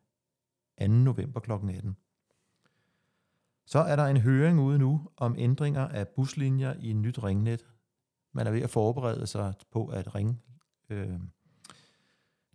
2. 0.79 0.87
november 0.87 1.39
kl. 1.39 1.51
18. 1.51 1.97
Så 3.65 3.79
er 3.79 3.95
der 3.95 4.05
en 4.05 4.17
høring 4.17 4.59
ude 4.59 4.79
nu 4.79 5.09
om 5.17 5.35
ændringer 5.37 5.87
af 5.87 6.07
buslinjer 6.07 6.73
i 6.79 6.89
et 6.89 6.95
nyt 6.95 7.23
ringnet. 7.23 7.67
Man 8.33 8.47
er 8.47 8.51
ved 8.51 8.61
at 8.61 8.69
forberede 8.69 9.27
sig 9.27 9.53
på, 9.71 9.87
at 9.87 10.15
ring, 10.15 10.43
øh, 10.89 11.19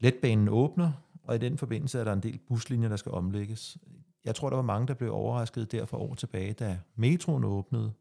letbanen 0.02 0.48
åbner, 0.48 0.92
og 1.22 1.34
i 1.34 1.38
den 1.38 1.58
forbindelse 1.58 1.98
er 2.00 2.04
der 2.04 2.12
en 2.12 2.22
del 2.22 2.38
buslinjer, 2.38 2.88
der 2.88 2.96
skal 2.96 3.12
omlægges. 3.12 3.78
Jeg 4.24 4.34
tror, 4.34 4.48
der 4.48 4.56
var 4.56 4.62
mange, 4.62 4.86
der 4.86 4.94
blev 4.94 5.12
overrasket 5.12 5.72
der 5.72 5.86
for 5.86 5.96
år 5.96 6.14
tilbage, 6.14 6.52
da 6.52 6.80
metroen 6.94 7.44
åbnede. 7.44 7.92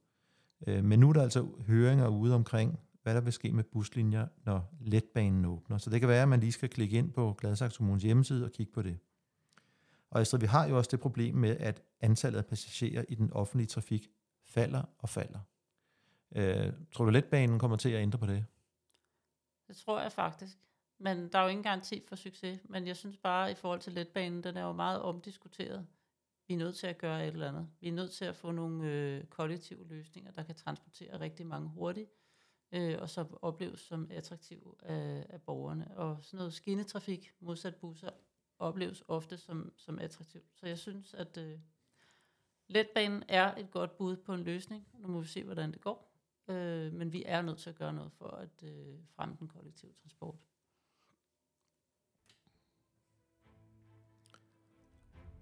Øh, 0.67 0.83
men 0.83 0.99
nu 0.99 1.09
er 1.09 1.13
der 1.13 1.21
altså 1.21 1.47
høringer 1.67 2.07
ude 2.07 2.35
omkring, 2.35 2.79
hvad 3.03 3.15
der 3.15 3.21
vil 3.21 3.33
ske 3.33 3.51
med 3.51 3.63
buslinjer, 3.63 4.27
når 4.45 4.73
letbanen 4.81 5.45
åbner. 5.45 5.77
Så 5.77 5.89
det 5.89 5.99
kan 5.99 6.09
være, 6.09 6.21
at 6.21 6.29
man 6.29 6.39
lige 6.39 6.51
skal 6.51 6.69
klikke 6.69 6.97
ind 6.97 7.11
på 7.11 7.35
Gladsaxe 7.39 7.77
Kommunes 7.77 8.03
hjemmeside 8.03 8.45
og 8.45 8.51
kigge 8.51 8.73
på 8.73 8.81
det. 8.81 8.99
Og 10.09 10.21
Astrid, 10.21 10.39
vi 10.39 10.45
har 10.45 10.67
jo 10.67 10.77
også 10.77 10.89
det 10.91 10.99
problem 10.99 11.35
med, 11.35 11.57
at 11.57 11.83
antallet 11.99 12.39
af 12.39 12.45
passagerer 12.45 13.05
i 13.09 13.15
den 13.15 13.33
offentlige 13.33 13.67
trafik 13.67 14.09
falder 14.45 14.83
og 14.97 15.09
falder. 15.09 15.39
Øh, 16.35 16.73
tror 16.91 17.05
du, 17.05 17.11
letbanen 17.11 17.59
kommer 17.59 17.77
til 17.77 17.89
at 17.89 18.01
ændre 18.01 18.19
på 18.19 18.25
det? 18.25 18.45
Det 19.67 19.75
tror 19.75 20.01
jeg 20.01 20.11
faktisk. 20.11 20.57
Men 21.01 21.31
der 21.31 21.39
er 21.39 21.43
jo 21.43 21.49
ingen 21.49 21.63
garanti 21.63 22.03
for 22.07 22.15
succes. 22.15 22.59
Men 22.69 22.87
jeg 22.87 22.97
synes 22.97 23.17
bare, 23.17 23.51
i 23.51 23.55
forhold 23.55 23.79
til 23.79 23.93
letbanen, 23.93 24.43
den 24.43 24.57
er 24.57 24.61
jo 24.61 24.71
meget 24.71 25.01
omdiskuteret. 25.01 25.87
Vi 26.47 26.53
er 26.53 26.57
nødt 26.57 26.75
til 26.75 26.87
at 26.87 26.97
gøre 26.97 27.27
et 27.27 27.33
eller 27.33 27.49
andet. 27.49 27.69
Vi 27.79 27.87
er 27.87 27.91
nødt 27.91 28.11
til 28.11 28.25
at 28.25 28.35
få 28.35 28.51
nogle 28.51 28.91
øh, 28.91 29.23
kollektive 29.23 29.87
løsninger, 29.87 30.31
der 30.31 30.43
kan 30.43 30.55
transportere 30.55 31.19
rigtig 31.19 31.47
mange 31.47 31.69
hurtigt, 31.69 32.11
øh, 32.71 32.97
og 33.01 33.09
så 33.09 33.25
opleves 33.41 33.79
som 33.79 34.07
attraktive 34.11 34.75
af, 34.83 35.25
af 35.29 35.41
borgerne. 35.41 35.97
Og 35.97 36.17
sådan 36.21 36.37
noget 36.37 36.53
skinnetrafik, 36.53 37.31
modsat 37.39 37.75
busser, 37.75 38.09
opleves 38.59 39.03
ofte 39.07 39.37
som, 39.37 39.73
som 39.77 39.99
attraktivt. 39.99 40.45
Så 40.53 40.67
jeg 40.67 40.77
synes, 40.77 41.13
at 41.13 41.37
øh, 41.37 41.59
letbanen 42.67 43.23
er 43.27 43.55
et 43.55 43.71
godt 43.71 43.97
bud 43.97 44.17
på 44.17 44.33
en 44.33 44.43
løsning. 44.43 44.87
Nu 44.93 45.07
må 45.07 45.21
vi 45.21 45.27
se, 45.27 45.43
hvordan 45.43 45.71
det 45.71 45.81
går. 45.81 46.11
Øh, 46.47 46.93
men 46.93 47.13
vi 47.13 47.23
er 47.25 47.41
nødt 47.41 47.59
til 47.59 47.69
at 47.69 47.75
gøre 47.75 47.93
noget 47.93 48.11
for 48.11 48.27
at 48.27 48.63
øh, 48.63 48.99
fremme 49.15 49.35
den 49.39 49.47
kollektive 49.47 49.93
transport. 49.93 50.35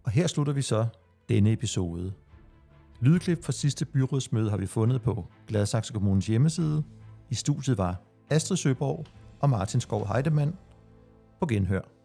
Og 0.09 0.13
her 0.13 0.27
slutter 0.27 0.53
vi 0.53 0.61
så 0.61 0.85
denne 1.29 1.51
episode. 1.51 2.13
Lydklip 3.01 3.43
fra 3.43 3.51
sidste 3.51 3.85
byrådsmøde 3.85 4.49
har 4.49 4.57
vi 4.57 4.65
fundet 4.65 5.01
på 5.01 5.25
Gladsaxe 5.47 5.93
Kommunes 5.93 6.27
hjemmeside. 6.27 6.83
I 7.29 7.35
studiet 7.35 7.77
var 7.77 8.01
Astrid 8.29 8.57
Søborg 8.57 9.05
og 9.39 9.49
Martin 9.49 9.81
Skov 9.81 10.07
Heidemann 10.07 10.55
på 11.39 11.45
genhør. 11.45 11.98